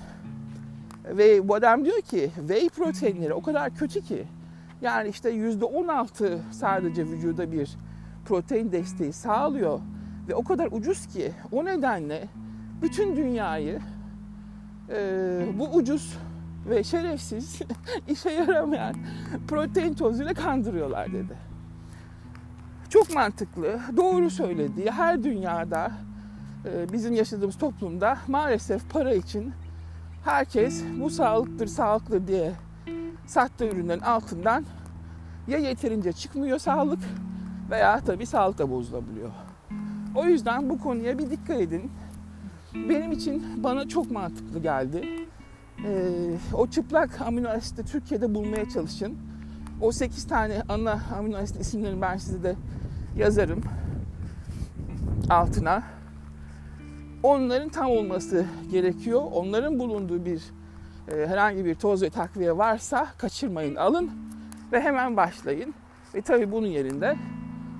Ve 1.09 1.47
bu 1.47 1.55
adam 1.55 1.85
diyor 1.85 2.01
ki 2.01 2.31
whey 2.35 2.69
proteinleri 2.69 3.33
o 3.33 3.41
kadar 3.41 3.75
kötü 3.75 4.01
ki. 4.01 4.27
Yani 4.81 5.09
işte 5.09 5.31
%16 5.31 6.39
sadece 6.51 7.05
vücuda 7.05 7.51
bir 7.51 7.77
protein 8.25 8.71
desteği 8.71 9.13
sağlıyor. 9.13 9.79
Ve 10.27 10.35
o 10.35 10.43
kadar 10.43 10.67
ucuz 10.71 11.07
ki 11.07 11.31
o 11.51 11.65
nedenle 11.65 12.27
bütün 12.81 13.15
dünyayı 13.15 13.79
e, 14.89 14.99
bu 15.59 15.69
ucuz 15.69 16.17
ve 16.69 16.83
şerefsiz 16.83 17.59
işe 18.07 18.29
yaramayan 18.29 18.95
protein 19.47 19.93
tozuyla 19.93 20.33
kandırıyorlar 20.33 21.13
dedi. 21.13 21.37
Çok 22.89 23.15
mantıklı, 23.15 23.79
doğru 23.97 24.29
söylediği 24.29 24.91
her 24.91 25.23
dünyada 25.23 25.91
e, 26.65 26.93
bizim 26.93 27.13
yaşadığımız 27.13 27.57
toplumda 27.57 28.17
maalesef 28.27 28.89
para 28.89 29.13
için 29.13 29.53
herkes 30.23 30.83
bu 30.99 31.09
sağlıktır, 31.09 31.67
sağlıklı 31.67 32.27
diye 32.27 32.51
sattığı 33.27 33.65
ürünlerin 33.65 34.01
altından 34.01 34.65
ya 35.47 35.57
yeterince 35.57 36.13
çıkmıyor 36.13 36.59
sağlık 36.59 36.99
veya 37.69 37.99
tabii 37.99 38.25
sağlık 38.25 38.57
da 38.57 38.71
bozulabiliyor. 38.71 39.29
O 40.15 40.25
yüzden 40.25 40.69
bu 40.69 40.79
konuya 40.79 41.17
bir 41.17 41.29
dikkat 41.29 41.61
edin. 41.61 41.91
Benim 42.73 43.11
için 43.11 43.63
bana 43.63 43.87
çok 43.87 44.11
mantıklı 44.11 44.59
geldi. 44.59 45.27
Ee, 45.85 46.37
o 46.53 46.67
çıplak 46.67 47.21
amino 47.21 47.49
asiti 47.49 47.85
Türkiye'de 47.85 48.35
bulmaya 48.35 48.69
çalışın. 48.69 49.17
O 49.81 49.91
8 49.91 50.27
tane 50.27 50.61
ana 50.69 50.99
amino 51.17 51.37
asit 51.37 51.61
isimlerini 51.61 52.01
ben 52.01 52.17
size 52.17 52.43
de 52.43 52.55
yazarım 53.17 53.61
altına. 55.29 55.83
Onların 57.23 57.69
tam 57.69 57.91
olması 57.91 58.45
gerekiyor. 58.71 59.21
Onların 59.31 59.79
bulunduğu 59.79 60.25
bir 60.25 60.41
e, 61.07 61.27
herhangi 61.27 61.65
bir 61.65 61.75
toz 61.75 62.01
ve 62.01 62.09
takviye 62.09 62.57
varsa 62.57 63.07
kaçırmayın, 63.17 63.75
alın 63.75 64.11
ve 64.71 64.81
hemen 64.81 65.17
başlayın. 65.17 65.73
Ve 66.15 66.21
tabii 66.21 66.51
bunun 66.51 66.67
yerinde 66.67 67.15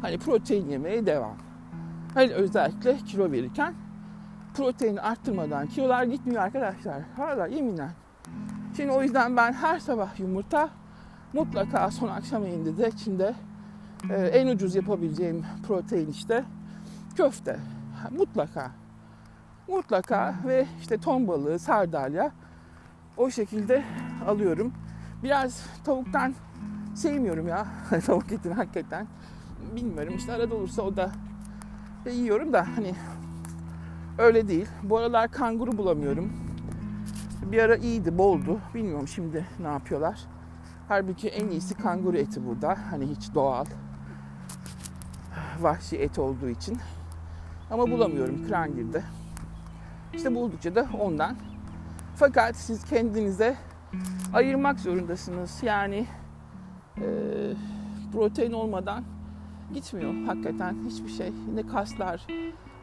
hani 0.02 0.18
protein 0.18 0.70
yemeye 0.70 1.06
devam. 1.06 1.38
Hani 2.14 2.34
özellikle 2.34 2.98
kilo 2.98 3.32
verirken 3.32 3.74
proteini 4.54 5.02
arttırmadan 5.02 5.68
kilolar 5.68 6.04
gitmiyor 6.04 6.42
arkadaşlar. 6.42 7.02
Hala 7.16 7.48
yeminler. 7.48 7.90
Şimdi 8.78 8.92
o 8.92 9.04
yüzden 9.04 9.38
ben 9.38 9.54
her 9.54 9.80
sabah 9.80 10.20
yumurta 10.20 10.70
mutlaka 11.34 11.92
son 11.92 12.08
akşam 12.08 12.44
yemeğinde 12.44 12.78
de 12.78 12.90
içinde 12.90 13.34
e, 14.10 14.16
en 14.16 14.48
ucuz 14.48 14.76
yapabileceğim 14.76 15.46
protein 15.68 16.08
işte 16.08 16.44
köfte. 17.16 17.60
Mutlaka. 18.12 18.72
Mutlaka 19.70 20.36
ve 20.48 20.66
işte 20.80 20.98
ton 20.98 21.28
balığı, 21.28 21.60
sardalya 21.60 22.32
o 23.18 23.30
şekilde 23.30 23.84
alıyorum. 24.28 24.74
Biraz 25.24 25.66
tavuktan 25.84 26.36
sevmiyorum 26.96 27.48
ya. 27.48 27.68
Tavuk 28.06 28.32
etini 28.32 28.54
hakikaten. 28.54 29.08
Bilmiyorum 29.76 30.14
işte 30.18 30.34
arada 30.34 30.56
olursa 30.56 30.82
o 30.82 30.98
da 30.98 31.12
yiyorum 32.12 32.54
da 32.54 32.68
hani 32.76 32.96
öyle 34.18 34.48
değil. 34.48 34.68
Bu 34.84 34.98
aralar 34.98 35.32
kanguru 35.32 35.78
bulamıyorum. 35.78 36.34
Bir 37.52 37.60
ara 37.60 37.76
iyiydi, 37.76 38.18
boldu. 38.18 38.60
Bilmiyorum 38.76 39.08
şimdi 39.08 39.46
ne 39.60 39.68
yapıyorlar. 39.68 40.20
Halbuki 40.88 41.30
en 41.30 41.50
iyisi 41.50 41.76
kanguru 41.76 42.18
eti 42.18 42.46
burada. 42.46 42.78
Hani 42.92 43.08
hiç 43.08 43.34
doğal. 43.34 43.66
Vahşi 45.60 45.98
et 45.98 46.20
olduğu 46.20 46.50
için. 46.50 46.78
Ama 47.72 47.92
bulamıyorum. 47.92 48.48
Kran 48.48 48.76
girdi. 48.76 49.04
İşte 50.14 50.36
buldukça 50.36 50.76
da 50.76 50.88
ondan. 51.00 51.36
Fakat 52.16 52.56
siz 52.56 52.86
kendinize 52.86 53.56
ayırmak 54.34 54.80
zorundasınız. 54.80 55.64
Yani 55.64 56.06
e, 56.98 57.06
protein 58.14 58.52
olmadan 58.52 59.04
gitmiyor 59.74 60.14
hakikaten 60.26 60.76
hiçbir 60.86 61.10
şey. 61.10 61.34
Ne 61.56 61.68
kaslar 61.68 62.28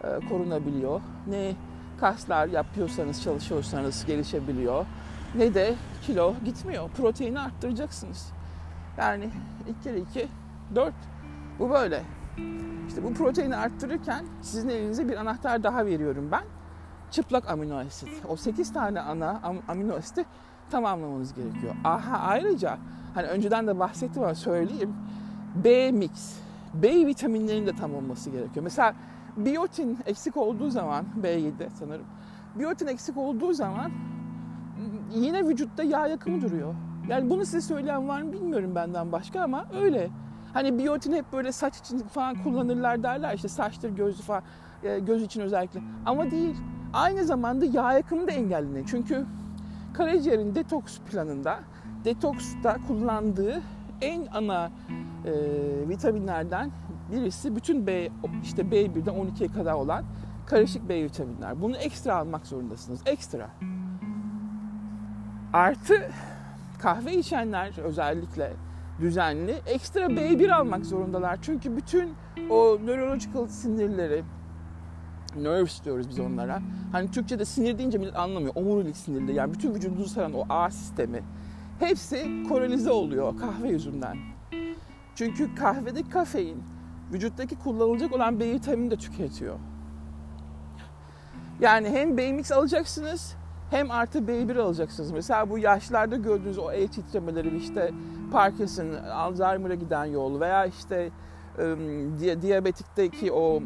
e, 0.05 0.29
korunabiliyor, 0.29 1.01
ne 1.27 1.53
kaslar 2.01 2.47
yapıyorsanız, 2.47 3.23
çalışıyorsanız 3.23 4.05
gelişebiliyor, 4.07 4.87
ne 5.35 5.55
de 5.55 5.75
kilo 6.03 6.35
gitmiyor. 6.45 6.91
Proteini 6.97 7.41
arttıracaksınız. 7.41 8.33
Yani 8.99 9.31
2 9.69 9.81
kere 9.85 9.99
2, 9.99 10.29
4. 10.75 10.95
Bu 11.59 11.71
böyle. 11.71 12.03
İşte 12.89 13.05
bu 13.05 13.15
proteini 13.15 13.57
arttırırken 13.57 14.27
sizin 14.43 14.69
elinize 14.69 15.09
bir 15.09 15.17
anahtar 15.17 15.63
daha 15.63 15.87
veriyorum 15.87 16.29
ben. 16.33 16.43
Çıplak 17.11 17.51
amino 17.51 17.77
asit. 17.77 18.09
O 18.29 18.37
8 18.37 18.73
tane 18.73 19.01
ana 19.01 19.41
amino 19.69 19.95
asiti 19.95 20.25
tamamlamanız 20.71 21.35
gerekiyor. 21.35 21.75
Aha 21.85 22.19
ayrıca 22.19 22.79
hani 23.15 23.27
önceden 23.27 23.67
de 23.67 23.79
bahsettim 23.79 24.23
ama 24.23 24.35
söyleyeyim. 24.35 24.95
B 25.65 25.93
mix. 25.93 26.39
B 26.75 27.07
vitaminlerinin 27.07 27.67
de 27.67 27.77
tam 27.77 27.95
olması 27.95 28.31
gerekiyor. 28.31 28.65
Mesela 28.65 28.95
biyotin 29.37 29.99
eksik 30.07 30.37
olduğu 30.37 30.71
zaman 30.71 31.05
B7 31.23 31.53
sanırım. 31.79 32.07
Biyotin 32.55 32.87
eksik 32.87 33.17
olduğu 33.17 33.53
zaman 33.53 33.93
yine 35.15 35.49
vücutta 35.49 35.83
yağ 35.83 36.07
yakımı 36.07 36.43
duruyor. 36.43 36.75
Yani 37.09 37.31
bunu 37.31 37.45
size 37.45 37.61
söyleyen 37.61 38.09
var 38.09 38.23
mı 38.23 38.33
bilmiyorum 38.33 38.75
benden 38.75 39.13
başka 39.13 39.43
ama 39.43 39.67
öyle. 39.81 40.11
Hani 40.53 40.79
biyotin 40.79 41.13
hep 41.13 41.33
böyle 41.33 41.53
saç 41.53 41.79
için 41.79 41.99
falan 41.99 42.43
kullanırlar 42.43 43.03
derler 43.03 43.35
işte 43.35 43.49
saçtır 43.49 43.91
gözü 43.91 44.23
falan 44.23 44.43
e, 44.83 44.99
göz 44.99 45.23
için 45.23 45.41
özellikle. 45.41 45.81
Ama 46.07 46.31
değil. 46.31 46.57
Aynı 46.93 47.25
zamanda 47.25 47.65
yağ 47.65 47.93
yakımı 47.93 48.27
da 48.27 48.33
engelleniyor. 48.33 48.87
Çünkü 48.87 49.27
karaciğerin 49.95 50.55
detoks 50.55 50.99
planında 50.99 51.61
detoksta 52.05 52.77
kullandığı 52.89 53.63
en 54.01 54.27
ana 54.27 54.71
e, 55.25 55.33
vitaminlerden 55.89 56.71
birisi 57.13 57.57
bütün 57.57 57.87
B 57.87 58.09
işte 58.43 58.63
B1'den 58.63 59.15
12'ye 59.15 59.49
kadar 59.49 59.73
olan 59.73 60.05
karışık 60.47 60.89
B 60.89 61.05
vitaminler. 61.05 61.63
Bunu 61.63 61.77
ekstra 61.77 62.17
almak 62.17 62.47
zorundasınız. 62.47 63.01
Ekstra. 63.07 63.49
Artı 65.53 66.11
kahve 66.79 67.15
içenler 67.17 67.79
özellikle 67.79 68.53
düzenli 69.01 69.55
ekstra 69.67 70.01
B1 70.01 70.55
almak 70.55 70.87
zorundalar. 70.87 71.39
Çünkü 71.43 71.77
bütün 71.77 72.15
o 72.51 72.79
neurological 72.87 73.47
sinirleri 73.47 74.23
nerves 75.45 75.85
diyoruz 75.85 76.09
biz 76.09 76.21
onlara. 76.21 76.63
Hani 76.93 77.11
Türkçe'de 77.11 77.45
sinir 77.45 77.79
deyince 77.79 77.99
millet 77.99 78.17
anlamıyor. 78.17 78.53
Omurilik 78.55 78.97
sinirleri 78.97 79.37
yani 79.37 79.55
bütün 79.55 79.75
vücudunuzu 79.75 80.09
saran 80.09 80.33
o 80.33 80.45
ağ 80.49 80.71
sistemi. 80.71 81.23
Hepsi 81.79 82.43
korelize 82.49 82.91
oluyor 82.91 83.39
kahve 83.39 83.69
yüzünden. 83.69 84.17
Çünkü 85.15 85.55
kahvedeki 85.55 86.11
kafein 86.11 86.63
vücuttaki 87.13 87.59
kullanılacak 87.59 88.13
olan 88.13 88.41
B 88.41 88.51
vitamini 88.51 88.91
de 88.91 88.97
tüketiyor. 88.97 89.57
Yani 91.61 91.89
hem 91.89 92.17
B 92.17 92.33
mix 92.33 92.53
alacaksınız 92.53 93.37
hem 93.71 93.91
artı 93.91 94.19
B1 94.19 94.61
alacaksınız. 94.61 95.11
Mesela 95.11 95.51
bu 95.51 95.59
yaşlarda 95.59 96.17
gördüğünüz 96.17 96.59
o 96.59 96.73
el 96.73 96.89
titremeleri 96.89 97.57
işte 97.57 97.93
Parkinson, 98.33 98.93
Alzheimer'a 99.13 99.75
giden 99.75 100.05
yol 100.05 100.41
veya 100.41 100.67
işte 100.67 101.11
diyabetikteki 102.43 103.33
o 103.33 103.63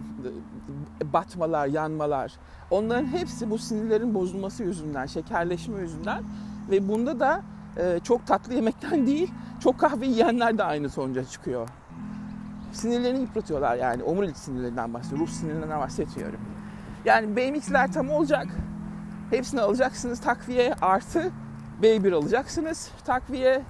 batmalar, 1.13 1.67
yanmalar 1.67 2.33
onların 2.71 3.07
hepsi 3.07 3.51
bu 3.51 3.59
sinirlerin 3.59 4.15
bozulması 4.15 4.63
yüzünden, 4.63 5.07
şekerleşme 5.07 5.81
yüzünden 5.81 6.23
ve 6.71 6.89
bunda 6.89 7.21
da 7.21 7.43
çok 8.05 8.27
tatlı 8.27 8.55
yemekten 8.55 9.07
değil, 9.07 9.31
çok 9.61 9.79
kahve 9.79 10.07
yiyenler 10.07 10.59
de 10.59 10.65
aynı 10.65 10.89
sonuca 10.89 11.25
çıkıyor. 11.25 11.69
Sinirlerini 12.73 13.21
yıpratıyorlar 13.21 13.77
yani. 13.77 14.03
Omurilik 14.03 14.37
sinirlerinden 14.37 14.95
bahsediyorum. 14.95 15.27
Ruh 15.27 15.31
sinirlerinden 15.31 15.81
bahsetmiyorum. 15.81 16.41
Yani 17.05 17.37
BMX'ler 17.37 17.93
tam 17.93 18.11
olacak. 18.11 18.47
Hepsini 19.31 19.61
alacaksınız 19.61 20.21
takviye 20.21 20.75
artı 20.83 21.31
B1 21.83 22.15
alacaksınız. 22.15 22.91
Takviye 23.05 23.63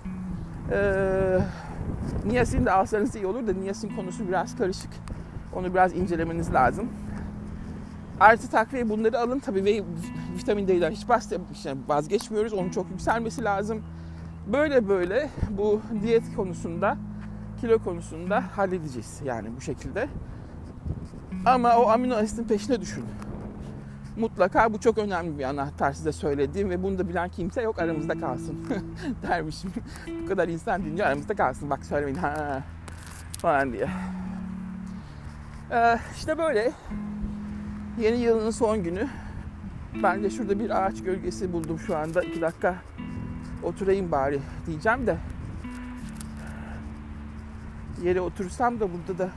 e, 0.71 1.39
niyasin 2.27 2.67
de 2.67 2.73
alsanız 2.73 3.17
iyi 3.17 3.27
olur 3.27 3.47
da 3.47 3.53
niyasin 3.53 3.97
konusu 3.97 4.29
biraz 4.29 4.57
karışık. 4.57 4.91
Onu 5.55 5.75
biraz 5.75 5.97
incelemeniz 5.97 6.53
lazım. 6.53 6.89
Artı 8.21 8.51
takviye 8.51 8.89
bunları 8.89 9.19
alın. 9.19 9.39
Tabii 9.39 9.65
ve 9.65 9.83
vitamin 10.39 10.69
D'den 10.69 10.91
hiç 10.91 11.07
vazgeçmiyoruz. 11.89 12.53
Onun 12.53 12.71
çok 12.71 12.91
yükselmesi 12.91 13.45
lazım. 13.45 13.83
Böyle 14.53 14.89
böyle 14.89 15.29
bu 15.51 15.81
diyet 16.03 16.37
konusunda, 16.37 16.97
kilo 17.61 17.79
konusunda 17.79 18.45
halledeceğiz 18.57 19.21
yani 19.25 19.49
bu 19.57 19.61
şekilde. 19.61 20.09
Ama 21.47 21.77
o 21.77 21.89
amino 21.89 22.15
asitin 22.15 22.45
peşine 22.45 22.81
düşün. 22.81 23.05
Mutlaka 24.16 24.73
bu 24.73 24.81
çok 24.81 24.99
önemli 24.99 25.38
bir 25.38 25.44
anahtar 25.44 25.92
size 25.92 26.12
söylediğim 26.12 26.70
ve 26.70 26.83
bunu 26.83 26.99
da 26.99 27.09
bilen 27.09 27.29
kimse 27.29 27.62
yok 27.62 27.79
aramızda 27.79 28.18
kalsın 28.18 28.57
dermişim. 29.23 29.73
bu 30.23 30.27
kadar 30.27 30.49
insan 30.49 30.85
dinliyor 30.85 31.07
aramızda 31.07 31.35
kalsın 31.35 31.70
bak 31.70 31.85
söylemeyin 31.85 32.18
ha 32.18 32.62
falan 33.38 33.73
diye. 33.73 33.88
Ee, 35.70 35.99
işte 36.16 36.38
böyle 36.38 36.73
yeni 37.99 38.16
yılın 38.16 38.51
son 38.51 38.83
günü. 38.83 39.09
Ben 40.03 40.23
de 40.23 40.31
şurada 40.31 40.59
bir 40.59 40.85
ağaç 40.85 41.03
gölgesi 41.03 41.53
buldum 41.53 41.79
şu 41.79 41.96
anda. 41.96 42.23
iki 42.23 42.40
dakika 42.40 42.75
oturayım 43.62 44.12
bari 44.12 44.40
diyeceğim 44.66 45.07
de 45.07 45.16
yere 48.03 48.20
otursam 48.20 48.81
da 48.81 48.88
burada 48.92 49.18
da 49.18 49.31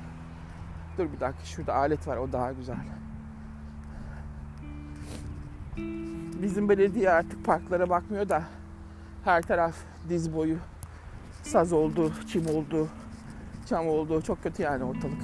dur 0.97 1.05
bir 1.15 1.19
dakika 1.19 1.45
şurada 1.45 1.75
alet 1.75 2.07
var 2.07 2.17
o 2.17 2.31
daha 2.31 2.51
güzel. 2.51 2.75
Bizim 6.41 6.69
belediye 6.69 7.09
artık 7.09 7.45
parklara 7.45 7.89
bakmıyor 7.89 8.29
da 8.29 8.43
her 9.23 9.41
taraf 9.41 9.75
diz 10.09 10.33
boyu 10.33 10.57
saz 11.43 11.73
oldu, 11.73 12.13
çim 12.27 12.47
oldu, 12.47 12.87
çam 13.65 13.87
oldu. 13.87 14.21
Çok 14.21 14.43
kötü 14.43 14.63
yani 14.63 14.83
ortalık. 14.83 15.21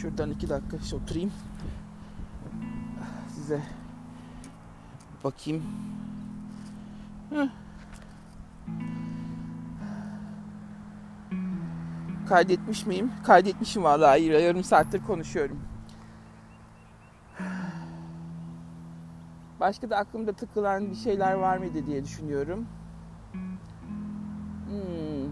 Şuradan 0.00 0.30
iki 0.30 0.48
dakika 0.48 0.76
oturayım. 0.96 1.32
Size 3.34 3.60
bakayım. 5.24 5.62
Heh. 7.30 7.48
Kaydetmiş 12.28 12.86
miyim? 12.86 13.12
Kaydetmişim 13.24 13.84
vallahi. 13.84 14.24
Yarım 14.24 14.64
saattir 14.64 15.02
konuşuyorum. 15.06 15.58
Başka 19.60 19.90
da 19.90 19.96
aklımda 19.96 20.32
tıkılan 20.32 20.90
bir 20.90 20.94
şeyler 20.94 21.32
var 21.32 21.58
mıydı 21.58 21.86
diye 21.86 22.04
düşünüyorum. 22.04 22.66
Hmm. 23.32 25.28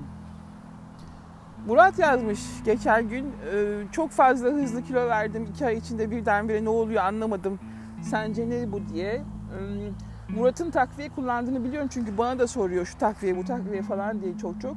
Murat 1.66 1.98
yazmış 1.98 2.40
geçen 2.64 3.08
gün 3.08 3.24
e, 3.24 3.82
çok 3.92 4.10
fazla 4.10 4.48
hızlı 4.48 4.82
kilo 4.82 5.08
verdim. 5.08 5.44
İki 5.50 5.66
ay 5.66 5.76
içinde 5.76 6.10
birdenbire 6.10 6.64
ne 6.64 6.68
oluyor 6.68 7.02
anlamadım. 7.02 7.60
Sence 8.02 8.48
ne 8.48 8.72
bu? 8.72 8.88
diye. 8.88 9.18
Hmm. 9.18 10.36
Murat'ın 10.36 10.70
takviye 10.70 11.08
kullandığını 11.08 11.64
biliyorum 11.64 11.88
çünkü 11.92 12.18
bana 12.18 12.38
da 12.38 12.46
soruyor 12.46 12.86
şu 12.86 12.98
takviye 12.98 13.36
bu 13.36 13.44
takviye 13.44 13.82
falan 13.82 14.20
diye 14.20 14.38
çok 14.38 14.60
çok. 14.60 14.76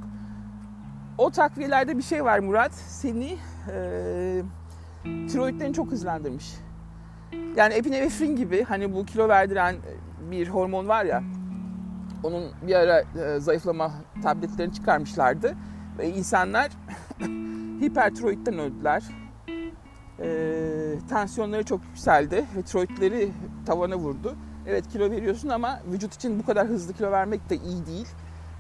O 1.18 1.30
takviyelerde 1.32 1.98
bir 1.98 2.04
şey 2.04 2.26
var 2.26 2.40
Murat. 2.40 2.74
Seni 2.74 3.38
e, 3.74 4.42
tiroidlerini 5.04 5.74
çok 5.74 5.92
hızlandırmış 5.92 6.56
yani 7.56 7.74
epinefrin 7.74 8.36
gibi 8.36 8.64
hani 8.64 8.94
bu 8.94 9.06
kilo 9.06 9.30
verdiren 9.30 9.76
bir 10.32 10.48
hormon 10.48 10.88
var 10.88 11.06
ya 11.06 11.24
onun 12.24 12.44
bir 12.68 12.76
ara 12.76 13.00
e, 13.00 13.40
zayıflama 13.40 13.92
tabletlerini 14.24 14.74
çıkarmışlardı 14.74 15.56
ve 15.98 16.10
insanlar 16.10 16.72
hipertiroidden 17.82 18.60
öldüler. 18.60 19.04
E, 20.20 20.30
tansiyonları 21.10 21.64
çok 21.64 21.86
yükseldi 21.86 22.46
ve 22.58 22.62
tiroidleri 22.62 23.32
tavana 23.66 23.96
vurdu. 23.96 24.36
Evet 24.68 24.88
kilo 24.88 25.12
veriyorsun 25.12 25.50
ama 25.50 25.80
vücut 25.92 26.16
için 26.16 26.40
bu 26.40 26.46
kadar 26.46 26.68
hızlı 26.68 26.94
kilo 26.94 27.12
vermek 27.12 27.50
de 27.50 27.56
iyi 27.56 27.86
değil. 27.86 28.08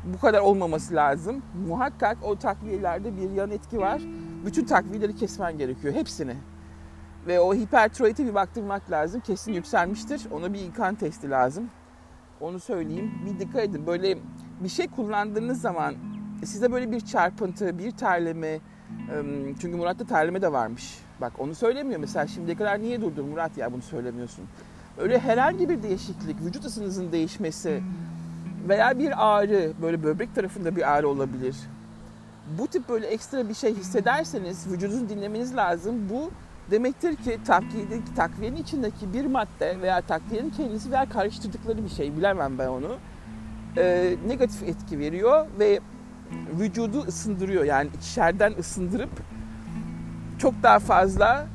Bu 0.05 0.19
kadar 0.19 0.39
olmaması 0.39 0.95
lazım. 0.95 1.41
Muhakkak 1.67 2.17
o 2.23 2.35
takviyelerde 2.35 3.17
bir 3.17 3.29
yan 3.29 3.51
etki 3.51 3.79
var. 3.79 4.01
Bütün 4.45 4.65
takviyeleri 4.65 5.15
kesmen 5.15 5.57
gerekiyor. 5.57 5.93
Hepsini. 5.93 6.35
Ve 7.27 7.39
o 7.39 7.53
hipertiroide 7.53 8.25
bir 8.25 8.33
baktırmak 8.33 8.91
lazım. 8.91 9.21
Kesin 9.21 9.53
yükselmiştir. 9.53 10.21
Ona 10.31 10.53
bir 10.53 10.73
kan 10.73 10.95
testi 10.95 11.29
lazım. 11.29 11.69
Onu 12.41 12.59
söyleyeyim. 12.59 13.11
Bir 13.25 13.39
dikkat 13.39 13.63
edin. 13.63 13.87
Böyle 13.87 14.17
bir 14.59 14.69
şey 14.69 14.87
kullandığınız 14.87 15.61
zaman 15.61 15.95
size 16.45 16.71
böyle 16.71 16.91
bir 16.91 16.99
çarpıntı, 16.99 17.77
bir 17.77 17.91
terleme, 17.91 18.59
çünkü 19.61 19.77
Murat'ta 19.77 20.05
terleme 20.05 20.41
de 20.41 20.51
varmış. 20.51 20.99
Bak 21.21 21.33
onu 21.37 21.55
söylemiyor 21.55 21.99
mesela 21.99 22.27
şimdiye 22.27 22.57
kadar 22.57 22.79
niye 22.81 23.01
durdun 23.01 23.25
Murat 23.25 23.57
ya 23.57 23.73
bunu 23.73 23.81
söylemiyorsun. 23.81 24.45
Öyle 24.97 25.19
herhangi 25.19 25.69
bir 25.69 25.83
değişiklik, 25.83 26.45
vücut 26.45 26.65
ısınızın 26.65 27.11
değişmesi 27.11 27.83
veya 28.69 28.99
bir 28.99 29.27
ağrı, 29.27 29.73
böyle 29.81 30.03
böbrek 30.03 30.35
tarafında 30.35 30.75
bir 30.75 30.91
ağrı 30.91 31.07
olabilir. 31.07 31.55
bu 32.57 32.67
tip 32.67 32.89
böyle 32.89 33.07
ekstra 33.07 33.49
bir 33.49 33.53
şey 33.53 33.75
hissederseniz 33.75 34.71
vücudunuzu 34.71 35.09
dinlemeniz 35.09 35.55
lazım. 35.55 36.09
Bu 36.09 36.31
demektir 36.71 37.15
ki 37.15 37.39
takviyedeki, 37.45 38.13
takviyenin 38.15 38.57
içindeki 38.57 39.13
bir 39.13 39.25
madde 39.25 39.81
veya 39.81 40.01
takviyenin 40.01 40.49
kendisi 40.49 40.91
veya 40.91 41.09
karıştırdıkları 41.09 41.83
bir 41.83 41.89
şey 41.89 42.17
bilemem 42.17 42.57
ben 42.57 42.67
onu. 42.67 42.95
E, 43.77 44.15
negatif 44.27 44.63
etki 44.63 44.99
veriyor 44.99 45.47
ve 45.59 45.79
vücudu 46.59 47.01
ısındırıyor. 47.01 47.63
Yani 47.63 47.89
içeriden 48.01 48.53
ısındırıp 48.59 49.09
çok 50.37 50.53
daha 50.63 50.79
fazla 50.79 51.47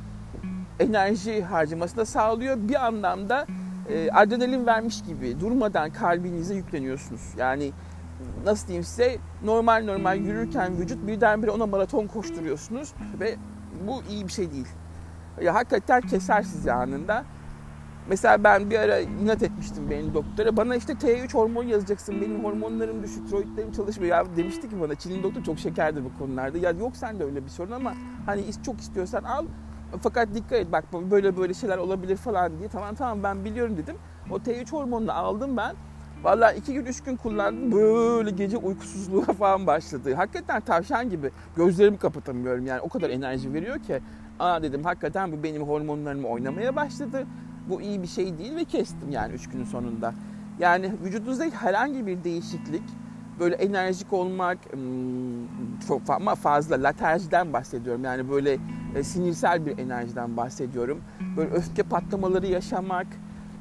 enerji 0.81 1.43
harcamasını 1.43 2.07
sağlıyor. 2.07 2.57
Bir 2.69 2.87
anlamda 2.87 3.47
e, 3.89 4.11
adrenalin 4.11 4.67
vermiş 4.67 5.03
gibi 5.03 5.41
durmadan 5.41 5.91
kalbinize 5.91 6.55
yükleniyorsunuz. 6.55 7.23
Yani 7.37 7.73
nasıl 8.45 8.67
diyeyim 8.67 8.85
size 8.85 9.19
normal 9.45 9.85
normal 9.85 10.19
yürürken 10.19 10.79
vücut 10.79 11.07
birdenbire 11.07 11.51
ona 11.51 11.67
maraton 11.67 12.07
koşturuyorsunuz 12.07 12.93
ve 13.21 13.37
bu 13.87 14.03
iyi 14.11 14.27
bir 14.27 14.33
şey 14.33 14.53
değil. 14.53 14.69
Ya 15.43 15.55
hakikaten 15.55 16.01
keser 16.01 16.43
sizi 16.43 16.73
anında. 16.73 17.25
Mesela 18.09 18.45
ben 18.45 18.71
bir 18.71 18.79
ara 18.79 19.01
inat 19.01 19.43
etmiştim 19.43 19.91
benim 19.91 20.15
doktora. 20.15 20.57
Bana 20.57 20.77
işte 20.77 20.93
T3 20.93 21.35
hormon 21.35 21.65
yazacaksın. 21.65 22.21
Benim 22.21 22.45
hormonlarım 22.45 23.03
düşük, 23.03 23.29
tiroidlerim 23.29 23.73
çalışmıyor. 23.73 24.17
Ya 24.17 24.37
demişti 24.37 24.69
ki 24.69 24.81
bana 24.81 24.95
Çin'in 24.95 25.23
doktor 25.23 25.43
çok 25.43 25.59
şekerdir 25.59 26.05
bu 26.05 26.19
konularda. 26.19 26.59
Ya 26.59 26.71
yok 26.71 26.97
sen 26.97 27.19
de 27.21 27.25
öyle 27.25 27.45
bir 27.45 27.49
sorun 27.49 27.73
ama 27.73 27.95
hani 28.27 28.45
çok 28.67 28.81
istiyorsan 28.81 29.23
al. 29.25 29.47
Fakat 30.03 30.35
dikkat 30.35 30.53
et 30.53 30.73
bak 30.73 30.85
böyle 31.11 31.37
böyle 31.37 31.55
şeyler 31.55 31.79
olabilir 31.79 32.17
falan 32.17 32.59
diye. 32.59 32.69
Tamam 32.69 32.95
tamam 32.95 33.23
ben 33.23 33.45
biliyorum 33.45 33.77
dedim. 33.77 33.97
O 34.31 34.37
T3 34.37 34.73
hormonunu 34.73 35.13
aldım 35.13 35.57
ben. 35.57 35.77
Valla 36.23 36.53
iki 36.53 36.75
gün 36.75 36.85
üç 36.85 37.01
gün 37.01 37.17
kullandım 37.17 37.73
böyle 37.73 38.31
gece 38.31 38.57
uykusuzluğa 38.57 39.25
falan 39.25 39.67
başladı. 39.67 40.15
Hakikaten 40.15 40.61
tavşan 40.61 41.11
gibi 41.11 41.31
gözlerimi 41.57 41.99
kapatamıyorum 41.99 42.67
yani 42.67 42.81
o 42.81 42.89
kadar 42.89 43.11
enerji 43.11 43.55
veriyor 43.55 43.79
ki. 43.79 44.01
Aa 44.39 44.63
dedim 44.63 44.85
hakikaten 44.85 45.33
bu 45.33 45.43
benim 45.43 45.63
hormonlarımı 45.63 46.29
oynamaya 46.29 46.77
başladı. 46.77 47.27
Bu 47.71 47.81
iyi 47.81 48.03
bir 48.03 48.07
şey 48.07 48.39
değil 48.39 48.57
ve 48.57 48.65
kestim 48.65 49.11
yani 49.11 49.33
üç 49.33 49.49
günün 49.49 49.65
sonunda. 49.65 50.15
Yani 50.59 50.93
vücudunuzda 51.05 51.45
herhangi 51.45 52.07
bir 52.07 52.25
değişiklik, 52.25 52.83
böyle 53.41 53.55
enerjik 53.55 54.13
olmak, 54.13 54.59
çok 55.89 56.03
ama 56.09 56.35
fazla 56.35 56.83
laterjiden 56.83 57.53
bahsediyorum. 57.53 58.05
Yani 58.05 58.31
böyle 58.31 58.59
e, 58.95 59.03
sinirsel 59.03 59.67
bir 59.67 59.79
enerjiden 59.79 60.37
bahsediyorum. 60.37 61.01
Böyle 61.37 61.51
öfke 61.51 61.83
patlamaları 61.83 62.47
yaşamak, 62.47 63.07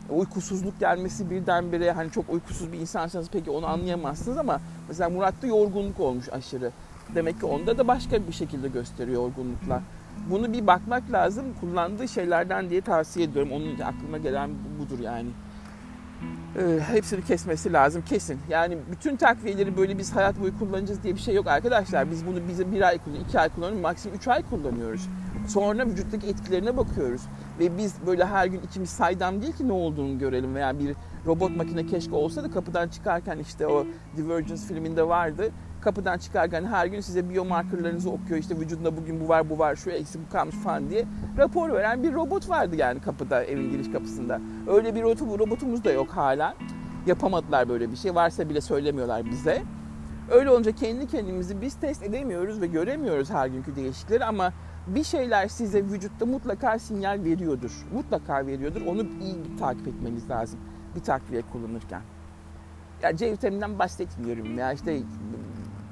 uykusuzluk 0.09 0.79
gelmesi 0.79 1.29
birdenbire 1.29 1.91
hani 1.91 2.11
çok 2.11 2.29
uykusuz 2.29 2.71
bir 2.71 2.79
insansanız 2.79 3.29
peki 3.31 3.51
onu 3.51 3.67
anlayamazsınız 3.67 4.37
ama 4.37 4.61
mesela 4.87 5.09
Murat'ta 5.09 5.47
yorgunluk 5.47 5.99
olmuş 5.99 6.29
aşırı. 6.29 6.71
Demek 7.15 7.39
ki 7.39 7.45
onda 7.45 7.77
da 7.77 7.87
başka 7.87 8.27
bir 8.27 8.33
şekilde 8.33 8.67
gösteriyor 8.67 9.23
yorgunluklar. 9.23 9.81
Bunu 10.29 10.53
bir 10.53 10.67
bakmak 10.67 11.11
lazım. 11.11 11.45
Kullandığı 11.59 12.07
şeylerden 12.07 12.69
diye 12.69 12.81
tavsiye 12.81 13.25
ediyorum. 13.25 13.51
Onun 13.51 13.79
aklıma 13.79 14.17
gelen 14.17 14.49
budur 14.79 14.99
yani. 14.99 15.29
Ee, 16.57 16.79
hepsini 16.79 17.23
kesmesi 17.23 17.73
lazım 17.73 18.03
kesin. 18.09 18.39
Yani 18.49 18.77
bütün 18.91 19.15
takviyeleri 19.15 19.77
böyle 19.77 19.97
biz 19.97 20.15
hayat 20.15 20.41
boyu 20.41 20.59
kullanacağız 20.59 21.03
diye 21.03 21.15
bir 21.15 21.19
şey 21.19 21.35
yok 21.35 21.47
arkadaşlar. 21.47 22.11
Biz 22.11 22.25
bunu 22.25 22.47
bize 22.49 22.71
bir 22.71 22.81
ay 22.81 22.97
kullanıyoruz, 22.97 23.29
iki 23.29 23.39
ay 23.39 23.49
kullanıyoruz, 23.49 23.81
maksimum 23.81 24.17
üç 24.17 24.27
ay 24.27 24.43
kullanıyoruz. 24.49 25.09
Sonra 25.47 25.85
vücuttaki 25.85 26.27
etkilerine 26.27 26.77
bakıyoruz. 26.77 27.21
Ve 27.59 27.77
biz 27.77 27.95
böyle 28.07 28.25
her 28.25 28.45
gün 28.45 28.59
ikimiz 28.59 28.89
saydam 28.89 29.41
değil 29.41 29.53
ki 29.53 29.67
ne 29.67 29.71
olduğunu 29.71 30.19
görelim 30.19 30.55
veya 30.55 30.79
bir 30.79 30.95
robot 31.25 31.55
makine 31.55 31.85
keşke 31.85 32.15
olsa 32.15 32.43
da 32.43 32.51
kapıdan 32.51 32.87
çıkarken 32.87 33.37
işte 33.37 33.67
o 33.67 33.85
Divergence 34.17 34.61
filminde 34.67 35.07
vardı. 35.07 35.51
Kapıdan 35.83 36.17
çıkarken 36.17 36.65
her 36.65 36.85
gün 36.85 37.01
size 37.01 37.29
biomarkerlarınızı 37.29 38.09
okuyor. 38.09 38.39
İşte 38.39 38.59
vücudunda 38.59 38.97
bugün 38.97 39.19
bu 39.21 39.27
var 39.27 39.49
bu 39.49 39.59
var 39.59 39.75
şu 39.75 39.89
eksik 39.89 40.21
bu 40.27 40.31
kalmış 40.31 40.55
falan 40.55 40.89
diye 40.89 41.05
rapor 41.37 41.69
veren 41.69 42.03
bir 42.03 42.13
robot 42.13 42.49
vardı 42.49 42.75
yani 42.75 43.01
kapıda 43.01 43.43
evin 43.43 43.71
giriş 43.71 43.91
kapısında. 43.91 44.41
Öyle 44.67 44.95
bir 44.95 45.03
robotumuz 45.03 45.83
da 45.83 45.91
yok 45.91 46.09
hala. 46.09 46.55
Yapamadılar 47.05 47.69
böyle 47.69 47.91
bir 47.91 47.95
şey. 47.95 48.15
Varsa 48.15 48.49
bile 48.49 48.61
söylemiyorlar 48.61 49.25
bize. 49.25 49.63
Öyle 50.31 50.49
olunca 50.49 50.71
kendi 50.71 51.07
kendimizi 51.07 51.61
biz 51.61 51.75
test 51.75 52.03
edemiyoruz 52.03 52.61
ve 52.61 52.67
göremiyoruz 52.67 53.29
her 53.29 53.47
günkü 53.47 53.75
değişiklikleri 53.75 54.25
ama 54.25 54.53
bir 54.87 55.03
şeyler 55.03 55.47
size 55.47 55.83
vücutta 55.83 56.25
mutlaka 56.25 56.79
sinyal 56.79 57.23
veriyordur. 57.23 57.85
Mutlaka 57.93 58.47
veriyordur. 58.47 58.81
Onu 58.81 59.01
iyi 59.01 59.57
takip 59.59 59.87
etmeniz 59.87 60.29
lazım 60.29 60.59
bir 60.95 61.01
takviye 61.01 61.41
kullanırken. 61.41 62.01
Ya 63.01 63.17
C 63.17 63.31
vitamininden 63.31 63.79
bahsetmiyorum 63.79 64.57
ya 64.57 64.73
işte 64.73 65.01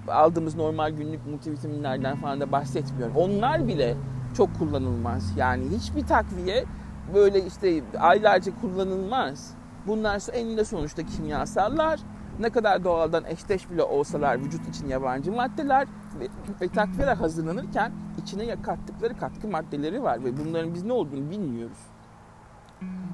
aldığımız 0.08 0.56
normal 0.56 0.92
günlük 0.92 1.28
multivitaminlerden 1.28 2.16
falan 2.16 2.42
da 2.42 2.52
bahsetmiyorum. 2.52 3.16
Onlar 3.16 3.68
bile 3.68 3.96
çok 4.38 4.60
kullanılmaz. 4.60 5.34
Yani 5.38 5.64
hiçbir 5.78 6.06
takviye 6.06 6.66
böyle 7.14 7.46
işte 7.46 7.84
aylarca 8.00 8.52
kullanılmaz. 8.62 9.54
Bunlar 9.88 10.34
eninde 10.34 10.66
sonuçta 10.66 11.04
kimyasallar. 11.04 12.00
Ne 12.40 12.50
kadar 12.50 12.84
doğaldan 12.84 13.26
eşdeş 13.26 13.70
bile 13.70 13.84
olsalar 13.84 14.40
vücut 14.40 14.70
için 14.70 14.88
yabancı 14.88 15.32
maddeler 15.32 15.88
ve, 16.20 16.28
ve 16.62 16.68
takviyeler 16.68 17.16
hazırlanırken 17.16 17.92
içine 18.22 18.62
kattıkları 18.62 19.18
katkı 19.18 19.48
maddeleri 19.48 20.04
var 20.04 20.24
ve 20.24 20.38
bunların 20.38 20.74
biz 20.74 20.84
ne 20.84 20.94
olduğunu 20.94 21.30
bilmiyoruz. 21.30 21.78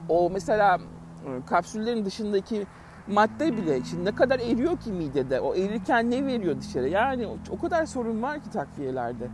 O 0.10 0.30
mesela 0.30 0.78
e, 1.26 1.46
kapsüllerin 1.46 2.06
dışındaki 2.06 2.68
madde 3.14 3.58
bile 3.58 3.84
şimdi 3.84 4.06
ne 4.06 4.16
kadar 4.16 4.40
eriyor 4.40 4.78
ki 4.78 4.92
midede? 4.92 5.40
O 5.40 5.56
erirken 5.56 6.12
ne 6.12 6.26
veriyor 6.26 6.56
dışarı? 6.62 6.90
Yani 6.90 7.28
o 7.50 7.60
kadar 7.60 7.86
sorun 7.86 8.22
var 8.22 8.44
ki 8.44 8.50
takviyelerde. 8.50 9.28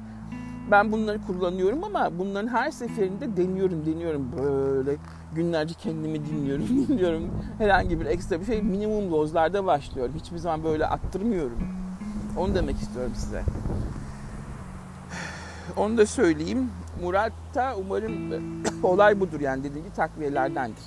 Ben 0.72 0.92
bunları 0.92 1.22
kullanıyorum 1.22 1.84
ama 1.84 2.20
bunların 2.20 2.48
her 2.48 2.72
seferinde 2.72 3.38
deniyorum 3.38 3.86
deniyorum. 3.86 4.32
Böyle 4.38 4.96
günlerce 5.36 5.74
kendimi 5.74 6.26
dinliyorum 6.26 6.68
dinliyorum. 6.88 7.32
Herhangi 7.58 8.00
bir 8.00 8.06
ekstra 8.06 8.40
bir 8.40 8.46
şey 8.46 8.62
minimum 8.62 9.12
dozlarda 9.12 9.66
başlıyorum. 9.66 10.16
Hiçbir 10.16 10.38
zaman 10.38 10.64
böyle 10.64 10.86
attırmıyorum. 10.86 11.60
Onu 12.38 12.56
demek 12.56 12.76
istiyorum 12.76 13.12
size. 13.16 13.44
Onu 15.78 15.98
da 15.98 16.06
söyleyeyim. 16.06 16.70
Murat'ta 17.04 17.76
umarım 17.76 18.14
olay 18.84 19.20
budur 19.20 19.40
yani 19.40 19.64
dediğim 19.64 19.86
gibi 19.86 19.96
takviyelerdendir 19.96 20.84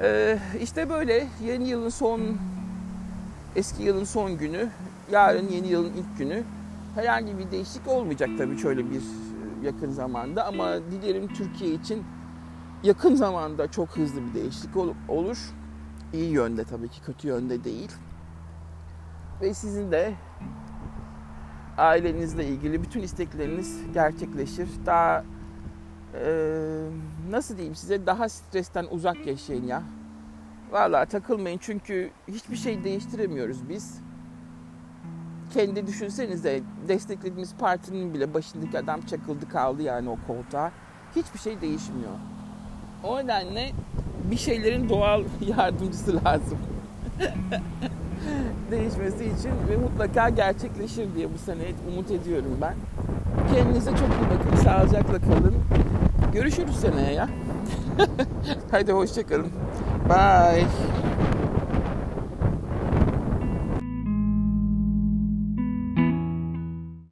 ee, 0.00 0.38
işte 0.60 0.90
böyle 0.90 1.26
yeni 1.44 1.68
yılın 1.68 1.88
son 1.88 2.20
eski 3.56 3.82
yılın 3.82 4.04
son 4.04 4.38
günü, 4.38 4.68
yarın 5.10 5.48
yeni 5.48 5.68
yılın 5.68 5.92
ilk 5.92 6.18
günü 6.18 6.42
herhangi 6.94 7.38
bir 7.38 7.50
değişiklik 7.50 7.88
olmayacak 7.88 8.30
tabii 8.38 8.58
şöyle 8.58 8.90
bir 8.90 8.96
e, 8.96 9.66
yakın 9.66 9.90
zamanda 9.90 10.46
ama 10.46 10.76
dilerim 10.90 11.28
Türkiye 11.28 11.70
için 11.70 12.04
yakın 12.82 13.14
zamanda 13.14 13.70
çok 13.70 13.96
hızlı 13.96 14.20
bir 14.26 14.34
değişiklik 14.34 14.76
olur. 15.08 15.38
İyi 16.12 16.30
yönde 16.30 16.64
tabii 16.64 16.88
ki 16.88 17.00
kötü 17.02 17.28
yönde 17.28 17.64
değil. 17.64 17.90
Ve 19.40 19.54
sizin 19.54 19.92
de 19.92 20.14
ailenizle 21.78 22.46
ilgili 22.46 22.82
bütün 22.82 23.02
istekleriniz 23.02 23.78
gerçekleşir. 23.94 24.68
Daha 24.86 25.24
ee, 26.14 26.88
nasıl 27.30 27.56
diyeyim 27.56 27.74
size 27.74 28.06
daha 28.06 28.28
stresten 28.28 28.86
uzak 28.90 29.26
yaşayın 29.26 29.66
ya. 29.66 29.82
Valla 30.70 31.04
takılmayın 31.04 31.58
çünkü 31.58 32.10
hiçbir 32.28 32.56
şey 32.56 32.84
değiştiremiyoruz 32.84 33.68
biz. 33.68 34.00
Kendi 35.54 35.86
düşünsenize 35.86 36.60
desteklediğimiz 36.88 37.54
partinin 37.54 38.14
bile 38.14 38.34
başındaki 38.34 38.78
adam 38.78 39.00
çakıldı 39.00 39.48
kaldı 39.48 39.82
yani 39.82 40.08
o 40.08 40.16
koltuğa. 40.26 40.72
Hiçbir 41.16 41.38
şey 41.38 41.60
değişmiyor. 41.60 42.12
O 43.04 43.18
nedenle 43.18 43.72
bir 44.30 44.36
şeylerin 44.36 44.88
doğal 44.88 45.22
yardımcısı 45.56 46.24
lazım. 46.24 46.58
Değişmesi 48.70 49.24
için 49.24 49.52
ve 49.70 49.76
mutlaka 49.76 50.28
gerçekleşir 50.28 51.14
diye 51.14 51.34
bu 51.34 51.38
sene 51.38 51.62
umut 51.88 52.10
ediyorum 52.10 52.58
ben. 52.60 52.74
Kendinize 53.54 53.90
çok 53.90 53.98
iyi 53.98 54.30
bakın, 54.38 54.56
sağlıcakla 54.56 55.20
kalın. 55.20 55.54
Görüşürüz 56.36 56.76
seneye 56.76 57.12
ya. 57.12 57.28
Haydi 58.70 58.92
hoşçakalın. 58.92 59.52
Bye. 60.08 60.66